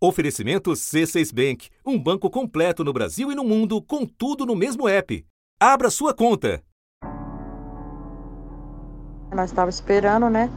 Oferecimento 0.00 0.70
C6 0.70 1.34
Bank, 1.34 1.70
um 1.84 1.98
banco 1.98 2.30
completo 2.30 2.84
no 2.84 2.92
Brasil 2.92 3.32
e 3.32 3.34
no 3.34 3.42
mundo, 3.42 3.82
com 3.82 4.06
tudo 4.06 4.46
no 4.46 4.54
mesmo 4.54 4.88
app. 4.88 5.26
Abra 5.58 5.90
sua 5.90 6.14
conta. 6.14 6.62
Nós 9.34 9.50
estávamos 9.50 9.74
esperando, 9.74 10.30
né, 10.30 10.48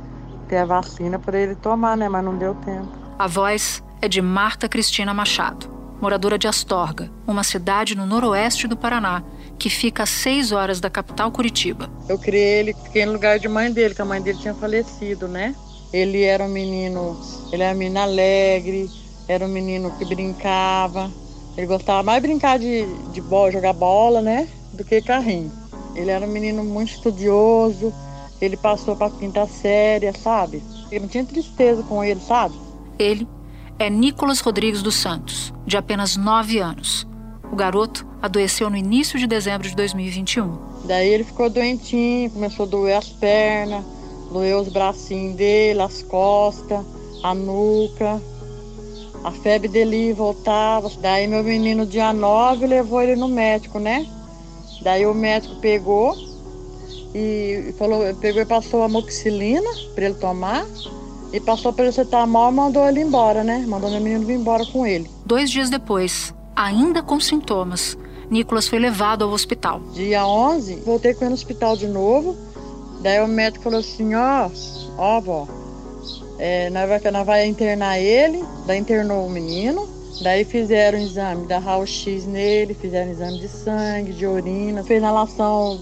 ter 0.47 0.57
a 0.57 0.65
vacina 0.65 1.17
para 1.17 1.39
ele 1.39 1.55
tomar, 1.55 1.97
né, 1.97 2.07
mas 2.07 2.23
não 2.23 2.37
deu 2.37 2.53
tempo. 2.53 2.87
A 3.17 3.25
voz 3.25 3.83
é 3.99 4.07
de 4.07 4.21
Marta 4.21 4.69
Cristina 4.69 5.11
Machado, 5.11 5.67
moradora 5.99 6.37
de 6.37 6.47
Astorga, 6.47 7.11
uma 7.25 7.43
cidade 7.43 7.97
no 7.97 8.05
noroeste 8.05 8.67
do 8.67 8.77
Paraná, 8.77 9.23
que 9.57 9.71
fica 9.71 10.03
a 10.03 10.05
seis 10.05 10.51
horas 10.51 10.79
da 10.79 10.89
capital 10.89 11.31
Curitiba. 11.31 11.89
Eu 12.07 12.19
criei 12.19 12.59
ele, 12.59 12.75
fiquei 12.75 13.07
no 13.07 13.13
lugar 13.13 13.39
de 13.39 13.47
mãe 13.47 13.73
dele, 13.73 13.95
que 13.95 14.01
a 14.03 14.05
mãe 14.05 14.21
dele 14.21 14.37
tinha 14.37 14.53
falecido, 14.53 15.27
né? 15.27 15.55
Ele 15.91 16.21
era 16.21 16.43
um 16.43 16.49
menino, 16.49 17.19
ele 17.51 17.63
era 17.63 17.75
um 17.75 17.79
menino 17.79 17.99
alegre, 17.99 18.87
era 19.31 19.45
um 19.45 19.49
menino 19.49 19.91
que 19.91 20.03
brincava. 20.03 21.09
Ele 21.55 21.65
gostava 21.65 22.03
mais 22.03 22.21
de 22.21 22.27
brincar 22.27 22.59
de, 22.59 22.85
de 23.13 23.21
bola, 23.21 23.51
jogar 23.51 23.71
bola, 23.71 24.21
né? 24.21 24.47
Do 24.73 24.83
que 24.83 25.01
carrinho. 25.01 25.51
Ele 25.95 26.11
era 26.11 26.25
um 26.25 26.29
menino 26.29 26.63
muito 26.63 26.91
estudioso. 26.91 27.93
Ele 28.41 28.57
passou 28.57 28.95
para 28.95 29.07
a 29.07 29.11
quinta 29.11 29.47
série, 29.47 30.11
sabe? 30.13 30.61
Eu 30.91 31.01
não 31.01 31.07
tinha 31.07 31.23
tristeza 31.23 31.81
com 31.83 32.03
ele, 32.03 32.19
sabe? 32.19 32.55
Ele 32.99 33.25
é 33.79 33.89
Nicolas 33.89 34.41
Rodrigues 34.41 34.81
dos 34.81 34.95
Santos, 34.95 35.53
de 35.65 35.77
apenas 35.77 36.17
9 36.17 36.59
anos. 36.59 37.07
O 37.51 37.55
garoto 37.55 38.05
adoeceu 38.21 38.69
no 38.69 38.75
início 38.75 39.17
de 39.17 39.27
dezembro 39.27 39.67
de 39.67 39.75
2021. 39.75 40.57
Daí 40.85 41.07
ele 41.07 41.23
ficou 41.23 41.49
doentinho, 41.49 42.31
começou 42.31 42.65
a 42.65 42.69
doer 42.69 42.97
as 42.97 43.09
pernas, 43.09 43.83
doeu 44.31 44.59
os 44.59 44.69
bracinhos 44.69 45.35
dele, 45.35 45.81
as 45.81 46.01
costas, 46.03 46.83
a 47.23 47.33
nuca. 47.33 48.21
A 49.23 49.31
febre 49.31 49.67
dele 49.67 50.13
voltava. 50.13 50.89
Daí 50.99 51.27
meu 51.27 51.43
menino, 51.43 51.85
dia 51.85 52.11
9, 52.11 52.65
levou 52.65 53.01
ele 53.01 53.15
no 53.15 53.27
médico, 53.27 53.79
né? 53.79 54.07
Daí 54.81 55.05
o 55.05 55.13
médico 55.13 55.55
pegou 55.57 56.15
e 57.13 57.73
falou, 57.77 58.01
pegou 58.15 58.41
e 58.41 58.45
passou 58.45 58.83
a 58.83 58.89
moxilina 58.89 59.69
para 59.93 60.05
ele 60.05 60.15
tomar 60.15 60.65
e 61.31 61.39
passou 61.39 61.71
para 61.71 61.85
ele 61.85 61.93
cetamol 61.93 62.51
e 62.51 62.55
mandou 62.55 62.87
ele 62.87 63.01
embora, 63.01 63.43
né? 63.43 63.63
Mandou 63.67 63.89
meu 63.89 64.01
menino 64.01 64.25
vir 64.25 64.35
embora 64.35 64.65
com 64.65 64.85
ele. 64.85 65.09
Dois 65.25 65.51
dias 65.51 65.69
depois, 65.69 66.33
ainda 66.55 67.03
com 67.03 67.19
sintomas, 67.19 67.97
Nicolas 68.29 68.67
foi 68.67 68.79
levado 68.79 69.23
ao 69.23 69.31
hospital. 69.31 69.81
Dia 69.93 70.25
11, 70.25 70.75
voltei 70.85 71.13
com 71.13 71.25
ele 71.25 71.29
no 71.29 71.35
hospital 71.35 71.77
de 71.77 71.87
novo. 71.87 72.35
Daí 73.01 73.21
o 73.21 73.27
médico 73.27 73.63
falou 73.63 73.79
assim, 73.79 74.13
ó, 74.15 74.49
ó, 74.97 75.19
vó, 75.19 75.47
é, 76.43 76.71
nós, 76.71 76.89
vai, 76.89 77.23
vai 77.23 77.45
internar 77.45 77.99
ele, 77.99 78.43
daí 78.65 78.79
internou 78.79 79.27
o 79.27 79.29
menino, 79.29 79.87
daí 80.23 80.43
fizeram 80.43 80.97
o 80.97 81.01
exame 81.03 81.45
da 81.45 81.59
raio-x 81.59 82.25
nele, 82.25 82.73
fizeram 82.73 83.11
exame 83.11 83.37
de 83.37 83.47
sangue, 83.47 84.11
de 84.11 84.25
urina, 84.25 84.83
fez 84.83 84.99
inalação 84.99 85.79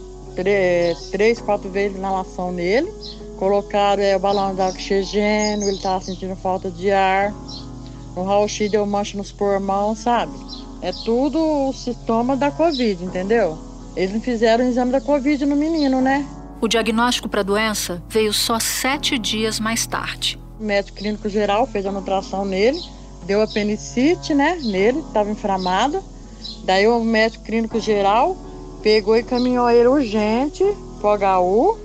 três, 1.11 1.39
quatro 1.39 1.69
vezes 1.69 1.97
inalação 1.97 2.51
nele, 2.51 2.91
colocaram 3.37 4.03
é, 4.03 4.17
o 4.17 4.19
balão 4.19 4.53
de 4.53 4.59
oxigênio, 4.61 5.65
ele 5.65 5.77
estava 5.77 6.03
sentindo 6.03 6.35
falta 6.35 6.69
de 6.69 6.91
ar, 6.91 7.33
o 8.13 8.23
raio-x 8.23 8.69
deu 8.69 8.85
mancha 8.85 9.17
nos 9.17 9.31
pulmões, 9.31 9.99
sabe? 9.99 10.33
É 10.81 10.91
tudo 10.91 11.71
sintoma 11.71 12.35
da 12.35 12.51
Covid, 12.51 13.01
entendeu? 13.01 13.57
Eles 13.95 14.13
não 14.13 14.19
fizeram 14.19 14.65
o 14.65 14.67
exame 14.67 14.91
da 14.91 14.99
Covid 14.99 15.45
no 15.45 15.55
menino, 15.55 16.01
né? 16.01 16.27
O 16.59 16.67
diagnóstico 16.67 17.29
para 17.29 17.39
a 17.39 17.43
doença 17.43 18.03
veio 18.09 18.33
só 18.33 18.59
sete 18.59 19.17
dias 19.17 19.57
mais 19.57 19.87
tarde. 19.87 20.37
O 20.59 20.63
médico 20.63 20.97
clínico 20.97 21.29
geral 21.29 21.65
fez 21.65 21.85
a 21.85 21.91
nutração 21.91 22.43
nele, 22.43 22.81
deu 23.25 23.41
apendicite, 23.41 24.33
né, 24.33 24.59
nele, 24.61 24.99
estava 24.99 25.29
inflamado. 25.29 26.03
Daí 26.65 26.85
o 26.85 26.99
médico 27.01 27.45
clínico 27.45 27.79
geral 27.79 28.35
pegou 28.81 29.15
e 29.15 29.23
caminhou 29.23 29.69
ele 29.69 29.87
urgente 29.87 30.63
pro 30.99 31.11
HU. 31.13 31.77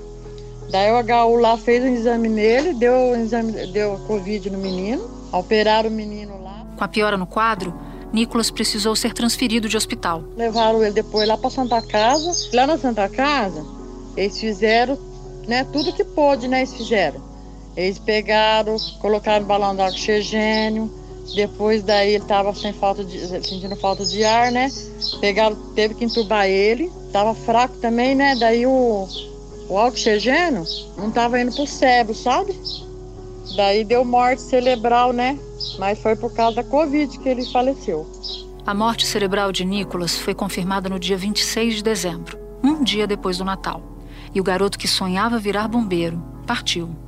Daí 0.70 0.90
o 0.90 0.96
HU 0.96 1.36
lá 1.36 1.56
fez 1.56 1.84
um 1.84 1.94
exame 1.94 2.28
nele, 2.28 2.74
deu 2.74 2.92
um 2.92 3.22
exame, 3.22 3.52
deu 3.68 3.96
Covid 4.08 4.50
no 4.50 4.58
menino, 4.58 5.08
operaram 5.32 5.88
o 5.88 5.92
menino 5.92 6.42
lá. 6.42 6.66
Com 6.76 6.82
a 6.82 6.88
piora 6.88 7.16
no 7.16 7.26
quadro, 7.26 7.72
Nicolas 8.12 8.50
precisou 8.50 8.96
ser 8.96 9.12
transferido 9.12 9.68
de 9.68 9.76
hospital. 9.76 10.24
Levaram 10.36 10.82
ele 10.82 10.94
depois 10.94 11.28
lá 11.28 11.38
para 11.38 11.50
Santa 11.50 11.80
Casa. 11.80 12.50
Lá 12.52 12.66
na 12.66 12.76
Santa 12.76 13.08
Casa, 13.08 13.64
eles 14.16 14.36
fizeram, 14.38 14.98
né, 15.46 15.64
tudo 15.72 15.92
que 15.92 16.02
pôde, 16.02 16.48
né, 16.48 16.58
eles 16.58 16.74
fizeram. 16.74 17.33
Eles 17.76 17.98
pegaram, 17.98 18.76
colocaram 19.00 19.44
balão 19.44 19.74
de 19.74 19.82
oxigênio. 19.82 20.90
Depois 21.34 21.82
daí 21.82 22.14
ele 22.14 22.22
estava 22.22 22.54
sem 22.54 22.72
falta 22.72 23.02
de, 23.02 23.18
sentindo 23.42 23.74
falta 23.76 24.04
de 24.04 24.22
ar, 24.24 24.52
né? 24.52 24.70
Pegaram, 25.20 25.56
teve 25.74 25.94
que 25.94 26.04
entubar 26.04 26.46
ele. 26.46 26.92
Tava 27.12 27.34
fraco 27.34 27.76
também, 27.78 28.14
né? 28.14 28.36
Daí 28.36 28.66
o, 28.66 29.08
o 29.68 29.74
oxigênio 29.74 30.64
não 30.96 31.08
estava 31.08 31.40
indo 31.40 31.54
pro 31.54 31.66
cérebro, 31.66 32.14
sabe? 32.14 32.54
Daí 33.56 33.84
deu 33.84 34.04
morte 34.04 34.42
cerebral, 34.42 35.12
né? 35.12 35.38
Mas 35.78 35.98
foi 35.98 36.14
por 36.14 36.32
causa 36.32 36.56
da 36.56 36.64
Covid 36.64 37.18
que 37.18 37.28
ele 37.28 37.44
faleceu. 37.46 38.06
A 38.66 38.74
morte 38.74 39.06
cerebral 39.06 39.50
de 39.50 39.64
Nicolas 39.64 40.16
foi 40.16 40.34
confirmada 40.34 40.88
no 40.88 40.98
dia 40.98 41.16
26 41.16 41.76
de 41.76 41.82
dezembro, 41.82 42.38
um 42.62 42.82
dia 42.82 43.06
depois 43.06 43.38
do 43.38 43.44
Natal. 43.44 43.82
E 44.34 44.40
o 44.40 44.44
garoto 44.44 44.78
que 44.78 44.88
sonhava 44.88 45.38
virar 45.38 45.68
bombeiro 45.68 46.22
partiu 46.46 47.03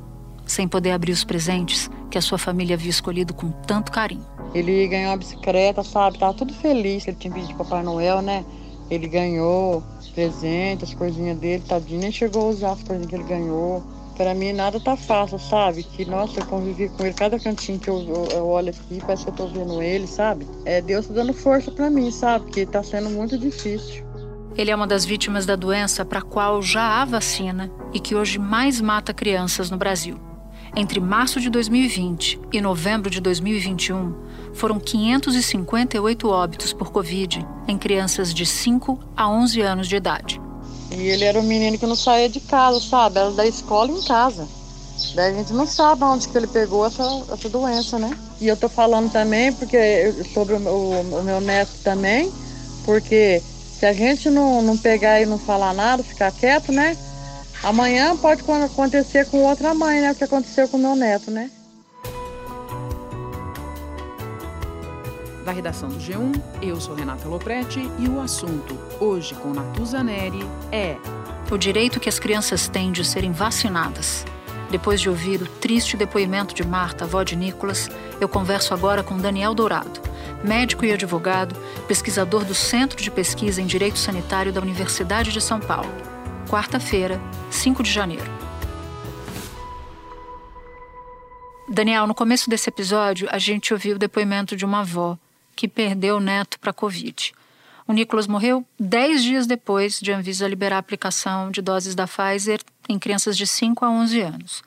sem 0.46 0.66
poder 0.66 0.92
abrir 0.92 1.12
os 1.12 1.24
presentes 1.24 1.90
que 2.10 2.16
a 2.16 2.22
sua 2.22 2.38
família 2.38 2.74
havia 2.74 2.90
escolhido 2.90 3.34
com 3.34 3.50
tanto 3.50 3.92
carinho. 3.92 4.24
Ele 4.54 4.86
ganhou 4.88 5.10
uma 5.10 5.16
bicicleta, 5.18 5.82
sabe? 5.82 6.18
Tava 6.18 6.32
tudo 6.32 6.54
feliz. 6.54 7.06
Ele 7.06 7.16
tinha 7.18 7.32
pedido 7.32 7.48
de 7.48 7.54
Papai 7.58 7.82
Noel, 7.82 8.22
né? 8.22 8.44
Ele 8.88 9.08
ganhou 9.08 9.82
presente, 10.16 10.82
as 10.82 10.94
coisinhas 10.94 11.38
dele, 11.38 11.62
tadinho, 11.68 12.00
nem 12.00 12.10
chegou 12.10 12.46
a 12.46 12.48
usar 12.48 12.72
as 12.72 12.82
coisinhas 12.82 13.10
que 13.10 13.14
ele 13.14 13.24
ganhou. 13.24 13.84
Para 14.16 14.34
mim 14.34 14.54
nada 14.54 14.80
tá 14.80 14.96
fácil, 14.96 15.38
sabe? 15.38 15.82
Que, 15.82 16.06
nossa, 16.06 16.40
eu 16.40 16.46
convivi 16.46 16.88
com 16.88 17.04
ele, 17.04 17.12
cada 17.12 17.38
cantinho 17.38 17.78
que 17.78 17.90
eu, 17.90 18.00
eu, 18.00 18.28
eu 18.32 18.46
olho 18.46 18.70
aqui, 18.70 18.98
parece 19.00 19.24
que 19.24 19.30
eu 19.30 19.34
tô 19.34 19.46
vendo 19.48 19.82
ele, 19.82 20.06
sabe? 20.06 20.46
É 20.64 20.80
Deus 20.80 21.06
tá 21.06 21.12
dando 21.12 21.34
força 21.34 21.70
para 21.70 21.90
mim, 21.90 22.10
sabe? 22.10 22.46
Porque 22.46 22.64
tá 22.64 22.82
sendo 22.82 23.10
muito 23.10 23.36
difícil. 23.36 24.06
Ele 24.56 24.70
é 24.70 24.74
uma 24.74 24.86
das 24.86 25.04
vítimas 25.04 25.44
da 25.44 25.54
doença 25.54 26.02
para 26.02 26.20
a 26.20 26.22
qual 26.22 26.62
já 26.62 27.02
há 27.02 27.04
vacina 27.04 27.70
e 27.92 28.00
que 28.00 28.14
hoje 28.14 28.38
mais 28.38 28.80
mata 28.80 29.12
crianças 29.12 29.70
no 29.70 29.76
Brasil. 29.76 30.18
Entre 30.74 31.00
março 31.00 31.40
de 31.40 31.48
2020 31.48 32.40
e 32.52 32.60
novembro 32.60 33.08
de 33.08 33.20
2021, 33.20 34.14
foram 34.52 34.80
558 34.80 36.28
óbitos 36.28 36.72
por 36.72 36.90
Covid 36.90 37.46
em 37.68 37.78
crianças 37.78 38.32
de 38.32 38.44
5 38.44 38.98
a 39.16 39.28
11 39.28 39.60
anos 39.60 39.88
de 39.88 39.96
idade. 39.96 40.40
E 40.90 41.08
ele 41.08 41.24
era 41.24 41.38
um 41.38 41.42
menino 41.42 41.78
que 41.78 41.86
não 41.86 41.96
saía 41.96 42.28
de 42.28 42.40
casa, 42.40 42.80
sabe? 42.80 43.18
Era 43.18 43.30
da 43.30 43.46
escola 43.46 43.90
em 43.90 44.02
casa. 44.02 44.46
Daí 45.14 45.32
a 45.32 45.38
gente 45.38 45.52
não 45.52 45.66
sabe 45.66 46.04
onde 46.04 46.28
que 46.28 46.36
ele 46.36 46.46
pegou 46.46 46.86
essa, 46.86 47.02
essa 47.30 47.48
doença, 47.48 47.98
né? 47.98 48.16
E 48.40 48.48
eu 48.48 48.56
tô 48.56 48.68
falando 48.68 49.10
também 49.10 49.52
porque 49.52 50.14
sobre 50.32 50.54
o, 50.54 50.58
o, 50.58 51.20
o 51.20 51.22
meu 51.22 51.40
neto 51.40 51.72
também, 51.82 52.32
porque 52.84 53.42
se 53.78 53.84
a 53.84 53.92
gente 53.92 54.30
não, 54.30 54.62
não 54.62 54.76
pegar 54.76 55.20
e 55.20 55.26
não 55.26 55.38
falar 55.38 55.74
nada, 55.74 56.02
ficar 56.02 56.32
quieto, 56.32 56.72
né? 56.72 56.96
Amanhã 57.66 58.16
pode 58.16 58.44
acontecer 58.64 59.28
com 59.28 59.42
outra 59.42 59.74
mãe, 59.74 60.00
né? 60.00 60.12
O 60.12 60.14
que 60.14 60.22
aconteceu 60.22 60.68
com 60.68 60.78
meu 60.78 60.94
neto, 60.94 61.32
né? 61.32 61.50
Da 65.44 65.50
redação 65.50 65.88
do 65.88 65.96
G1, 65.96 66.40
eu 66.62 66.80
sou 66.80 66.94
Renata 66.94 67.26
Loprete 67.26 67.80
e 67.98 68.06
o 68.06 68.20
assunto, 68.20 68.78
hoje 69.00 69.34
com 69.34 69.52
Natuza 69.52 70.00
Neri, 70.00 70.48
é... 70.70 70.96
O 71.50 71.58
direito 71.58 71.98
que 71.98 72.08
as 72.08 72.20
crianças 72.20 72.68
têm 72.68 72.92
de 72.92 73.04
serem 73.04 73.32
vacinadas. 73.32 74.24
Depois 74.70 75.00
de 75.00 75.08
ouvir 75.08 75.42
o 75.42 75.48
triste 75.48 75.96
depoimento 75.96 76.54
de 76.54 76.64
Marta, 76.64 77.02
avó 77.02 77.24
de 77.24 77.34
Nicolas, 77.34 77.90
eu 78.20 78.28
converso 78.28 78.74
agora 78.74 79.02
com 79.02 79.18
Daniel 79.18 79.54
Dourado, 79.54 80.00
médico 80.44 80.84
e 80.84 80.92
advogado, 80.92 81.56
pesquisador 81.88 82.44
do 82.44 82.54
Centro 82.54 83.02
de 83.02 83.10
Pesquisa 83.10 83.60
em 83.60 83.66
Direito 83.66 83.98
Sanitário 83.98 84.52
da 84.52 84.60
Universidade 84.60 85.32
de 85.32 85.40
São 85.40 85.58
Paulo 85.58 86.15
quarta-feira, 86.48 87.20
5 87.50 87.82
de 87.82 87.90
janeiro. 87.90 88.30
Daniel, 91.68 92.06
no 92.06 92.14
começo 92.14 92.48
desse 92.48 92.68
episódio, 92.68 93.28
a 93.32 93.38
gente 93.38 93.72
ouviu 93.72 93.96
o 93.96 93.98
depoimento 93.98 94.56
de 94.56 94.64
uma 94.64 94.80
avó 94.80 95.18
que 95.56 95.66
perdeu 95.66 96.16
o 96.16 96.20
neto 96.20 96.58
para 96.60 96.70
a 96.70 96.74
Covid. 96.74 97.32
O 97.88 97.92
Nicolas 97.92 98.28
morreu 98.28 98.64
dez 98.78 99.24
dias 99.24 99.46
depois 99.46 99.98
de 100.00 100.12
a 100.12 100.18
Anvisa 100.18 100.46
liberar 100.46 100.76
a 100.76 100.78
aplicação 100.78 101.50
de 101.50 101.60
doses 101.60 101.94
da 101.94 102.06
Pfizer 102.06 102.60
em 102.88 102.98
crianças 102.98 103.36
de 103.36 103.46
5 103.46 103.84
a 103.84 103.90
11 103.90 104.20
anos. 104.20 104.62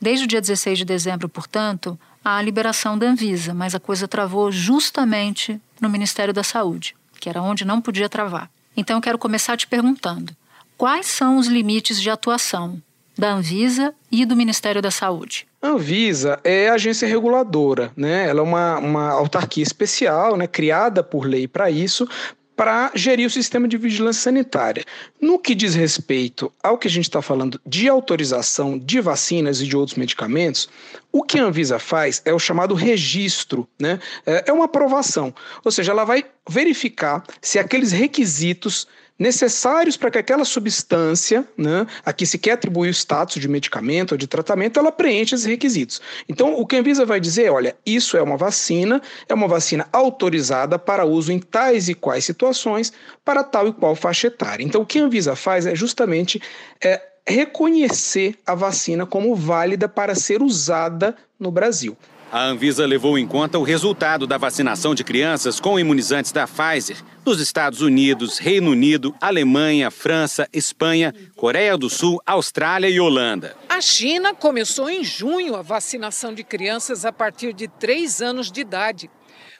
Desde 0.00 0.24
o 0.24 0.28
dia 0.28 0.40
16 0.40 0.78
de 0.78 0.84
dezembro, 0.84 1.28
portanto, 1.28 1.98
há 2.22 2.36
a 2.36 2.42
liberação 2.42 2.98
da 2.98 3.06
Anvisa, 3.06 3.54
mas 3.54 3.74
a 3.74 3.80
coisa 3.80 4.06
travou 4.06 4.52
justamente 4.52 5.58
no 5.80 5.88
Ministério 5.88 6.34
da 6.34 6.42
Saúde, 6.42 6.94
que 7.18 7.28
era 7.28 7.40
onde 7.40 7.64
não 7.64 7.80
podia 7.80 8.08
travar. 8.08 8.50
Então 8.76 8.96
eu 8.96 9.02
quero 9.02 9.18
começar 9.18 9.56
te 9.56 9.66
perguntando: 9.66 10.34
quais 10.82 11.06
são 11.06 11.36
os 11.36 11.46
limites 11.46 12.02
de 12.02 12.10
atuação 12.10 12.82
da 13.16 13.34
Anvisa 13.34 13.94
e 14.10 14.26
do 14.26 14.34
Ministério 14.34 14.82
da 14.82 14.90
Saúde? 14.90 15.46
A 15.62 15.68
Anvisa 15.68 16.40
é 16.42 16.68
agência 16.68 17.06
reguladora, 17.06 17.92
né? 17.96 18.28
Ela 18.28 18.40
é 18.40 18.42
uma, 18.42 18.78
uma 18.78 19.10
autarquia 19.10 19.62
especial, 19.62 20.36
né? 20.36 20.48
criada 20.48 21.00
por 21.00 21.24
lei 21.24 21.46
para 21.46 21.70
isso, 21.70 22.08
para 22.56 22.90
gerir 22.96 23.28
o 23.28 23.30
sistema 23.30 23.68
de 23.68 23.76
vigilância 23.76 24.22
sanitária. 24.22 24.84
No 25.20 25.38
que 25.38 25.54
diz 25.54 25.76
respeito 25.76 26.52
ao 26.60 26.76
que 26.76 26.88
a 26.88 26.90
gente 26.90 27.04
está 27.04 27.22
falando 27.22 27.60
de 27.64 27.88
autorização 27.88 28.76
de 28.76 29.00
vacinas 29.00 29.60
e 29.60 29.68
de 29.68 29.76
outros 29.76 29.96
medicamentos, 29.96 30.68
o 31.12 31.22
que 31.22 31.38
a 31.38 31.44
Anvisa 31.44 31.78
faz 31.78 32.20
é 32.24 32.34
o 32.34 32.40
chamado 32.40 32.74
registro, 32.74 33.68
né? 33.80 34.00
É, 34.26 34.46
é 34.48 34.52
uma 34.52 34.64
aprovação, 34.64 35.32
ou 35.64 35.70
seja, 35.70 35.92
ela 35.92 36.02
vai 36.02 36.24
verificar 36.48 37.22
se 37.40 37.60
aqueles 37.60 37.92
requisitos 37.92 38.88
necessários 39.18 39.96
para 39.96 40.10
que 40.10 40.18
aquela 40.18 40.44
substância, 40.44 41.46
né, 41.56 41.86
a 42.04 42.12
que 42.12 42.26
se 42.26 42.38
quer 42.38 42.52
atribuir 42.52 42.88
o 42.88 42.90
status 42.90 43.40
de 43.40 43.48
medicamento 43.48 44.12
ou 44.12 44.18
de 44.18 44.26
tratamento, 44.26 44.78
ela 44.78 44.90
preencha 44.90 45.34
esses 45.34 45.46
requisitos. 45.46 46.00
Então, 46.28 46.54
o 46.58 46.66
que 46.66 46.76
a 46.76 46.80
Anvisa 46.80 47.04
vai 47.04 47.20
dizer, 47.20 47.50
olha, 47.50 47.76
isso 47.84 48.16
é 48.16 48.22
uma 48.22 48.36
vacina, 48.36 49.00
é 49.28 49.34
uma 49.34 49.46
vacina 49.46 49.86
autorizada 49.92 50.78
para 50.78 51.04
uso 51.04 51.32
em 51.32 51.38
tais 51.38 51.88
e 51.88 51.94
quais 51.94 52.24
situações, 52.24 52.92
para 53.24 53.44
tal 53.44 53.68
e 53.68 53.72
qual 53.72 53.94
faixa 53.94 54.26
etária. 54.26 54.64
Então, 54.64 54.82
o 54.82 54.86
que 54.86 54.98
a 54.98 55.04
Anvisa 55.04 55.36
faz 55.36 55.66
é 55.66 55.74
justamente 55.74 56.40
é, 56.82 57.00
reconhecer 57.26 58.36
a 58.44 58.54
vacina 58.54 59.06
como 59.06 59.34
válida 59.34 59.88
para 59.88 60.14
ser 60.14 60.42
usada 60.42 61.16
no 61.38 61.50
Brasil. 61.50 61.96
A 62.32 62.46
Anvisa 62.46 62.86
levou 62.86 63.18
em 63.18 63.26
conta 63.26 63.58
o 63.58 63.62
resultado 63.62 64.26
da 64.26 64.38
vacinação 64.38 64.94
de 64.94 65.04
crianças 65.04 65.60
com 65.60 65.78
imunizantes 65.78 66.32
da 66.32 66.46
Pfizer 66.46 66.96
nos 67.26 67.38
Estados 67.38 67.82
Unidos, 67.82 68.38
Reino 68.38 68.70
Unido, 68.70 69.14
Alemanha, 69.20 69.90
França, 69.90 70.48
Espanha, 70.50 71.14
Coreia 71.36 71.76
do 71.76 71.90
Sul, 71.90 72.22
Austrália 72.24 72.88
e 72.88 72.98
Holanda. 72.98 73.54
A 73.68 73.82
China 73.82 74.34
começou 74.34 74.88
em 74.88 75.04
junho 75.04 75.54
a 75.54 75.60
vacinação 75.60 76.32
de 76.32 76.42
crianças 76.42 77.04
a 77.04 77.12
partir 77.12 77.52
de 77.52 77.68
3 77.68 78.22
anos 78.22 78.50
de 78.50 78.62
idade. 78.62 79.10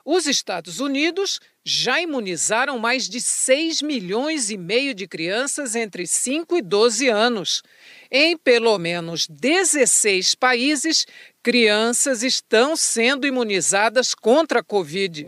Os 0.04 0.26
Estados 0.26 0.80
Unidos 0.80 1.38
já 1.64 2.00
imunizaram 2.00 2.76
mais 2.78 3.08
de 3.08 3.20
6 3.20 3.82
milhões 3.82 4.50
e 4.50 4.56
meio 4.56 4.94
de 4.94 5.06
crianças 5.06 5.76
entre 5.76 6.08
5 6.08 6.56
e 6.56 6.62
12 6.62 7.08
anos. 7.08 7.62
Em 8.10 8.36
pelo 8.36 8.76
menos 8.78 9.28
16 9.28 10.34
países, 10.34 11.06
crianças 11.42 12.22
estão 12.22 12.76
sendo 12.76 13.26
imunizadas 13.26 14.14
contra 14.14 14.60
a 14.60 14.62
Covid. 14.62 15.26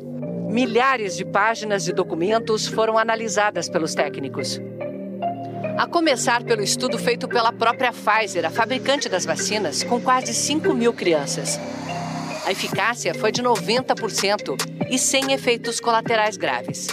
Milhares 0.49 1.17
de 1.17 1.25
páginas 1.25 1.85
de 1.85 1.93
documentos 1.93 2.69
foram 2.69 2.97
analisadas 2.97 3.69
pelos 3.69 3.95
técnicos. 3.95 4.61
A 5.77 5.89
começar 5.89 6.45
pelo 6.45 6.63
estudo 6.63 6.97
feito 6.99 7.27
pela 7.27 7.53
própria 7.53 7.93
Pfizer, 7.93 8.45
a 8.47 8.51
fabricante 8.51 9.09
das 9.09 9.25
vacinas, 9.25 9.83
com 9.83 10.01
quase 10.01 10.33
5 10.33 10.73
mil 10.73 10.93
crianças. 10.93 11.59
A 12.47 12.53
eficácia 12.53 13.13
foi 13.13 13.33
de 13.33 13.43
90% 13.43 14.55
e 14.89 14.97
sem 14.97 15.33
efeitos 15.33 15.81
colaterais 15.81 16.37
graves. 16.37 16.87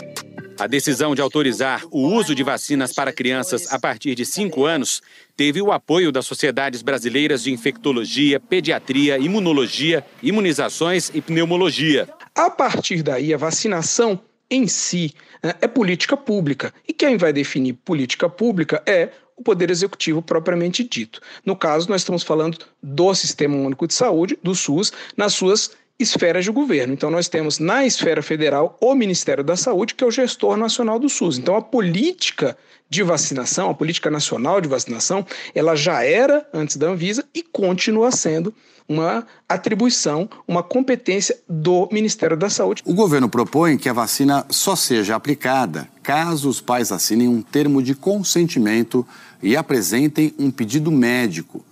A 0.61 0.67
decisão 0.67 1.15
de 1.15 1.21
autorizar 1.23 1.83
o 1.89 2.01
uso 2.01 2.35
de 2.35 2.43
vacinas 2.43 2.93
para 2.93 3.11
crianças 3.11 3.73
a 3.73 3.79
partir 3.79 4.13
de 4.13 4.23
5 4.23 4.63
anos 4.63 5.01
teve 5.35 5.59
o 5.59 5.71
apoio 5.71 6.11
das 6.11 6.27
sociedades 6.27 6.83
brasileiras 6.83 7.41
de 7.41 7.51
infectologia, 7.51 8.39
pediatria, 8.39 9.17
imunologia, 9.17 10.05
imunizações 10.21 11.09
e 11.15 11.19
pneumologia. 11.19 12.07
A 12.35 12.47
partir 12.47 13.01
daí, 13.01 13.33
a 13.33 13.37
vacinação 13.37 14.21
em 14.51 14.67
si 14.67 15.15
né, 15.43 15.55
é 15.61 15.67
política 15.67 16.15
pública. 16.15 16.71
E 16.87 16.93
quem 16.93 17.17
vai 17.17 17.33
definir 17.33 17.73
política 17.73 18.29
pública 18.29 18.83
é 18.85 19.09
o 19.35 19.41
Poder 19.41 19.71
Executivo 19.71 20.21
propriamente 20.21 20.83
dito. 20.83 21.19
No 21.43 21.55
caso, 21.55 21.89
nós 21.89 22.01
estamos 22.01 22.21
falando 22.21 22.59
do 22.83 23.15
Sistema 23.15 23.55
Único 23.57 23.87
de 23.87 23.95
Saúde, 23.95 24.37
do 24.43 24.53
SUS, 24.53 24.93
nas 25.17 25.33
suas 25.33 25.71
esferas 26.01 26.45
de 26.45 26.51
governo. 26.51 26.93
Então, 26.93 27.09
nós 27.09 27.27
temos 27.27 27.59
na 27.59 27.85
esfera 27.85 28.21
federal 28.21 28.77
o 28.81 28.93
Ministério 28.95 29.43
da 29.43 29.55
Saúde, 29.55 29.93
que 29.95 30.03
é 30.03 30.07
o 30.07 30.11
gestor 30.11 30.57
nacional 30.57 30.99
do 30.99 31.09
SUS. 31.09 31.37
Então, 31.37 31.55
a 31.55 31.61
política 31.61 32.57
de 32.89 33.03
vacinação, 33.03 33.69
a 33.69 33.73
política 33.73 34.09
nacional 34.09 34.59
de 34.59 34.67
vacinação, 34.67 35.25
ela 35.55 35.75
já 35.75 36.03
era 36.03 36.45
antes 36.53 36.75
da 36.75 36.87
Anvisa 36.87 37.23
e 37.33 37.41
continua 37.41 38.11
sendo 38.11 38.53
uma 38.87 39.25
atribuição, 39.47 40.29
uma 40.45 40.61
competência 40.61 41.37
do 41.47 41.87
Ministério 41.91 42.35
da 42.35 42.49
Saúde. 42.49 42.83
O 42.85 42.93
governo 42.93 43.29
propõe 43.29 43.77
que 43.77 43.87
a 43.87 43.93
vacina 43.93 44.45
só 44.49 44.75
seja 44.75 45.15
aplicada 45.15 45.87
caso 46.03 46.49
os 46.49 46.59
pais 46.59 46.91
assinem 46.91 47.29
um 47.29 47.41
termo 47.41 47.81
de 47.81 47.95
consentimento 47.95 49.07
e 49.41 49.55
apresentem 49.55 50.33
um 50.37 50.51
pedido 50.51 50.91
médico. 50.91 51.63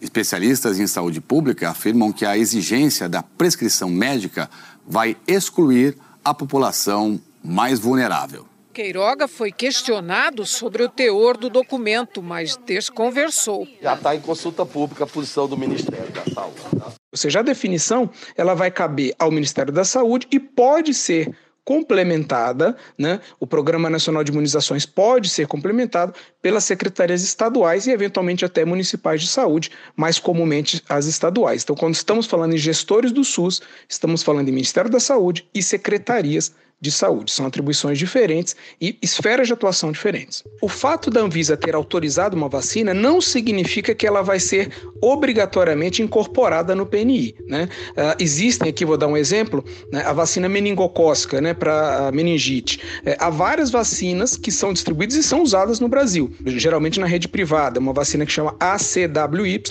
Especialistas 0.00 0.78
em 0.78 0.86
saúde 0.86 1.20
pública 1.20 1.70
afirmam 1.70 2.12
que 2.12 2.24
a 2.24 2.38
exigência 2.38 3.08
da 3.08 3.22
prescrição 3.22 3.90
médica 3.90 4.48
vai 4.86 5.16
excluir 5.26 5.96
a 6.24 6.32
população 6.32 7.20
mais 7.42 7.78
vulnerável. 7.78 8.46
Queiroga 8.72 9.26
foi 9.26 9.50
questionado 9.50 10.46
sobre 10.46 10.84
o 10.84 10.88
teor 10.88 11.36
do 11.36 11.50
documento, 11.50 12.22
mas 12.22 12.56
desconversou. 12.56 13.66
Já 13.82 13.94
está 13.94 14.14
em 14.14 14.20
consulta 14.20 14.64
pública 14.64 15.02
a 15.02 15.06
posição 15.06 15.48
do 15.48 15.56
Ministério 15.56 16.12
da 16.12 16.24
Saúde. 16.32 16.60
Ou 17.10 17.18
seja, 17.18 17.40
a 17.40 17.42
definição 17.42 18.08
ela 18.36 18.54
vai 18.54 18.70
caber 18.70 19.16
ao 19.18 19.32
Ministério 19.32 19.72
da 19.72 19.84
Saúde 19.84 20.28
e 20.30 20.38
pode 20.38 20.94
ser 20.94 21.34
complementada, 21.68 22.74
né? 22.96 23.20
O 23.38 23.46
Programa 23.46 23.90
Nacional 23.90 24.24
de 24.24 24.32
Imunizações 24.32 24.86
pode 24.86 25.28
ser 25.28 25.46
complementado 25.46 26.14
pelas 26.40 26.64
secretarias 26.64 27.22
estaduais 27.22 27.86
e 27.86 27.90
eventualmente 27.90 28.42
até 28.42 28.64
municipais 28.64 29.20
de 29.20 29.28
saúde, 29.28 29.70
mais 29.94 30.18
comumente 30.18 30.82
as 30.88 31.04
estaduais. 31.04 31.62
Então, 31.62 31.76
quando 31.76 31.92
estamos 31.92 32.24
falando 32.24 32.54
em 32.54 32.56
gestores 32.56 33.12
do 33.12 33.22
SUS, 33.22 33.60
estamos 33.86 34.22
falando 34.22 34.48
em 34.48 34.52
Ministério 34.52 34.90
da 34.90 34.98
Saúde 34.98 35.46
e 35.54 35.62
secretarias 35.62 36.54
de 36.80 36.90
saúde. 36.90 37.32
São 37.32 37.46
atribuições 37.46 37.98
diferentes 37.98 38.54
e 38.80 38.96
esferas 39.02 39.46
de 39.46 39.52
atuação 39.52 39.90
diferentes. 39.90 40.44
O 40.62 40.68
fato 40.68 41.10
da 41.10 41.20
Anvisa 41.20 41.56
ter 41.56 41.74
autorizado 41.74 42.36
uma 42.36 42.48
vacina 42.48 42.94
não 42.94 43.20
significa 43.20 43.94
que 43.94 44.06
ela 44.06 44.22
vai 44.22 44.38
ser 44.38 44.70
obrigatoriamente 45.00 46.02
incorporada 46.02 46.74
no 46.74 46.86
PNI. 46.86 47.34
Né? 47.46 47.68
Uh, 47.90 48.22
existem 48.22 48.68
aqui, 48.68 48.84
vou 48.84 48.96
dar 48.96 49.08
um 49.08 49.16
exemplo, 49.16 49.64
né, 49.92 50.02
a 50.04 50.12
vacina 50.12 50.48
meningocócica 50.48 51.40
né, 51.40 51.52
para 51.52 52.10
meningite. 52.12 52.80
É, 53.04 53.16
há 53.18 53.30
várias 53.30 53.70
vacinas 53.70 54.36
que 54.36 54.52
são 54.52 54.72
distribuídas 54.72 55.16
e 55.16 55.22
são 55.22 55.42
usadas 55.42 55.80
no 55.80 55.88
Brasil, 55.88 56.30
geralmente 56.46 57.00
na 57.00 57.06
rede 57.06 57.28
privada, 57.28 57.80
uma 57.80 57.92
vacina 57.92 58.24
que 58.24 58.32
chama 58.32 58.54
ACWY 58.60 59.62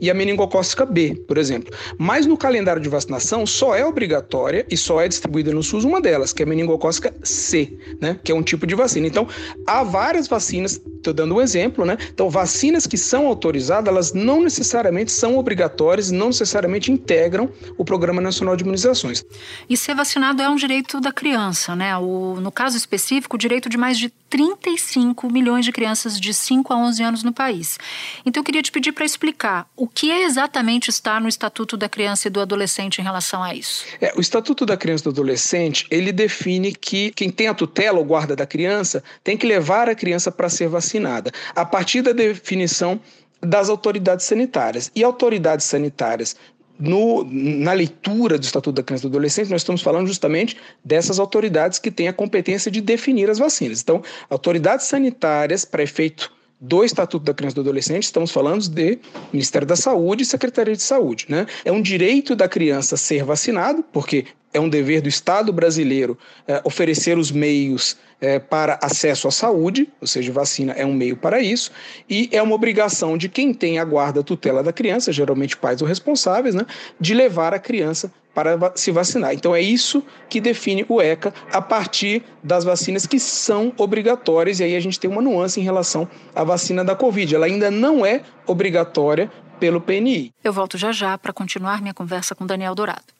e 0.00 0.10
a 0.10 0.14
meningocócica 0.14 0.86
B, 0.86 1.14
por 1.26 1.38
exemplo. 1.38 1.74
Mas 1.98 2.26
no 2.26 2.36
calendário 2.36 2.80
de 2.80 2.88
vacinação 2.88 3.46
só 3.46 3.74
é 3.74 3.84
obrigatória 3.84 4.66
e 4.70 4.76
só 4.76 5.00
é 5.00 5.08
distribuída 5.08 5.52
no 5.52 5.62
SUS 5.62 5.84
uma 5.84 6.00
delas, 6.00 6.32
que 6.32 6.42
é 6.42 6.46
meningocócica 6.52 7.14
C, 7.22 7.78
né? 8.00 8.18
Que 8.22 8.30
é 8.30 8.34
um 8.34 8.42
tipo 8.42 8.66
de 8.66 8.74
vacina. 8.74 9.06
Então, 9.06 9.26
há 9.66 9.82
várias 9.82 10.28
vacinas, 10.28 10.80
estou 10.96 11.14
dando 11.14 11.34
um 11.34 11.40
exemplo, 11.40 11.84
né? 11.84 11.96
Então, 12.12 12.28
vacinas 12.28 12.86
que 12.86 12.98
são 12.98 13.26
autorizadas, 13.26 13.88
elas 13.88 14.12
não 14.12 14.42
necessariamente 14.42 15.10
são 15.10 15.38
obrigatórias, 15.38 16.10
não 16.10 16.26
necessariamente 16.26 16.92
integram 16.92 17.50
o 17.78 17.84
Programa 17.84 18.20
Nacional 18.20 18.54
de 18.54 18.62
Imunizações. 18.62 19.24
E 19.68 19.76
ser 19.76 19.94
vacinado 19.94 20.42
é 20.42 20.48
um 20.48 20.56
direito 20.56 21.00
da 21.00 21.12
criança, 21.12 21.74
né? 21.74 21.96
O, 21.96 22.38
no 22.40 22.52
caso 22.52 22.76
específico, 22.76 23.36
o 23.36 23.38
direito 23.38 23.68
de 23.68 23.78
mais 23.78 23.98
de 23.98 24.12
35 24.32 25.30
milhões 25.30 25.64
de 25.64 25.70
crianças 25.70 26.18
de 26.18 26.34
5 26.34 26.72
a 26.72 26.76
11 26.76 27.02
anos 27.04 27.22
no 27.22 27.32
país. 27.32 27.78
Então, 28.26 28.40
eu 28.40 28.44
queria 28.44 28.62
te 28.62 28.72
pedir 28.72 28.90
para 28.90 29.04
explicar 29.04 29.68
o 29.76 29.86
que 29.86 30.10
é 30.10 30.24
exatamente 30.24 30.90
está 30.90 31.20
no 31.20 31.28
Estatuto 31.28 31.76
da 31.76 31.88
Criança 31.88 32.26
e 32.26 32.30
do 32.30 32.40
Adolescente 32.40 32.98
em 32.98 33.04
relação 33.04 33.44
a 33.44 33.54
isso. 33.54 33.84
É, 34.00 34.12
o 34.16 34.20
Estatuto 34.20 34.66
da 34.66 34.76
Criança 34.76 35.02
e 35.02 35.04
do 35.04 35.10
Adolescente, 35.10 35.86
ele 35.90 36.10
define 36.10 36.32
define 36.42 36.72
que 36.72 37.10
quem 37.12 37.30
tem 37.30 37.46
a 37.46 37.54
tutela 37.54 37.98
ou 37.98 38.04
guarda 38.04 38.34
da 38.34 38.46
criança 38.46 39.04
tem 39.22 39.36
que 39.36 39.46
levar 39.46 39.88
a 39.88 39.94
criança 39.94 40.32
para 40.32 40.48
ser 40.48 40.68
vacinada, 40.68 41.30
a 41.54 41.64
partir 41.64 42.00
da 42.00 42.12
definição 42.12 43.00
das 43.40 43.68
autoridades 43.68 44.24
sanitárias. 44.24 44.90
E 44.94 45.02
autoridades 45.02 45.66
sanitárias 45.66 46.36
no, 46.82 47.24
na 47.30 47.72
leitura 47.72 48.36
do 48.36 48.42
Estatuto 48.42 48.74
da 48.74 48.82
Criança 48.82 49.06
e 49.06 49.08
do 49.08 49.12
Adolescente, 49.12 49.48
nós 49.50 49.60
estamos 49.60 49.80
falando 49.80 50.08
justamente 50.08 50.56
dessas 50.84 51.20
autoridades 51.20 51.78
que 51.78 51.92
têm 51.92 52.08
a 52.08 52.12
competência 52.12 52.72
de 52.72 52.80
definir 52.80 53.30
as 53.30 53.38
vacinas. 53.38 53.80
Então, 53.80 54.02
autoridades 54.28 54.86
sanitárias, 54.86 55.64
para 55.64 55.84
efeito 55.84 56.32
do 56.62 56.84
Estatuto 56.84 57.24
da 57.24 57.34
Criança 57.34 57.54
e 57.54 57.56
do 57.56 57.60
Adolescente, 57.62 58.04
estamos 58.04 58.30
falando 58.30 58.68
de 58.68 59.00
Ministério 59.32 59.66
da 59.66 59.74
Saúde 59.74 60.22
e 60.22 60.26
Secretaria 60.26 60.76
de 60.76 60.82
Saúde. 60.82 61.26
Né? 61.28 61.44
É 61.64 61.72
um 61.72 61.82
direito 61.82 62.36
da 62.36 62.48
criança 62.48 62.96
ser 62.96 63.24
vacinado, 63.24 63.84
porque 63.92 64.26
é 64.54 64.60
um 64.60 64.68
dever 64.68 65.00
do 65.00 65.08
Estado 65.08 65.52
brasileiro 65.52 66.16
é, 66.46 66.60
oferecer 66.64 67.18
os 67.18 67.32
meios 67.32 67.96
é, 68.20 68.38
para 68.38 68.78
acesso 68.80 69.26
à 69.26 69.32
saúde, 69.32 69.88
ou 70.00 70.06
seja, 70.06 70.30
vacina 70.30 70.72
é 70.74 70.86
um 70.86 70.94
meio 70.94 71.16
para 71.16 71.40
isso, 71.40 71.72
e 72.08 72.28
é 72.30 72.40
uma 72.40 72.54
obrigação 72.54 73.18
de 73.18 73.28
quem 73.28 73.52
tem 73.52 73.80
a 73.80 73.84
guarda 73.84 74.22
tutela 74.22 74.62
da 74.62 74.72
criança, 74.72 75.10
geralmente 75.10 75.56
pais 75.56 75.82
ou 75.82 75.88
responsáveis, 75.88 76.54
né, 76.54 76.64
de 77.00 77.12
levar 77.12 77.52
a 77.52 77.58
criança 77.58 78.12
para 78.34 78.72
se 78.74 78.90
vacinar. 78.90 79.34
Então 79.34 79.54
é 79.54 79.60
isso 79.60 80.02
que 80.28 80.40
define 80.40 80.84
o 80.88 81.00
ECA 81.00 81.32
a 81.52 81.60
partir 81.60 82.22
das 82.42 82.64
vacinas 82.64 83.06
que 83.06 83.18
são 83.18 83.72
obrigatórias, 83.76 84.60
e 84.60 84.64
aí 84.64 84.76
a 84.76 84.80
gente 84.80 84.98
tem 84.98 85.10
uma 85.10 85.22
nuance 85.22 85.60
em 85.60 85.62
relação 85.62 86.08
à 86.34 86.42
vacina 86.44 86.84
da 86.84 86.94
Covid. 86.94 87.34
Ela 87.34 87.46
ainda 87.46 87.70
não 87.70 88.04
é 88.04 88.22
obrigatória 88.46 89.30
pelo 89.60 89.80
PNI. 89.80 90.32
Eu 90.42 90.52
volto 90.52 90.76
já 90.76 90.90
já 90.90 91.16
para 91.16 91.32
continuar 91.32 91.80
minha 91.80 91.94
conversa 91.94 92.34
com 92.34 92.46
Daniel 92.46 92.74
Dourado. 92.74 93.12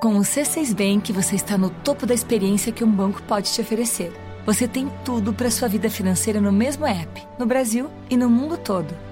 Com 0.00 0.16
o 0.16 0.22
C6 0.22 0.74
Bank, 0.74 1.12
você 1.12 1.36
está 1.36 1.56
no 1.56 1.70
topo 1.70 2.04
da 2.04 2.12
experiência 2.12 2.72
que 2.72 2.82
um 2.82 2.90
banco 2.90 3.22
pode 3.22 3.52
te 3.52 3.60
oferecer. 3.60 4.12
Você 4.44 4.66
tem 4.66 4.90
tudo 5.04 5.32
para 5.32 5.50
sua 5.50 5.68
vida 5.68 5.88
financeira 5.88 6.40
no 6.40 6.50
mesmo 6.50 6.84
app, 6.84 7.22
no 7.38 7.46
Brasil 7.46 7.88
e 8.10 8.16
no 8.16 8.28
mundo 8.28 8.58
todo. 8.58 9.11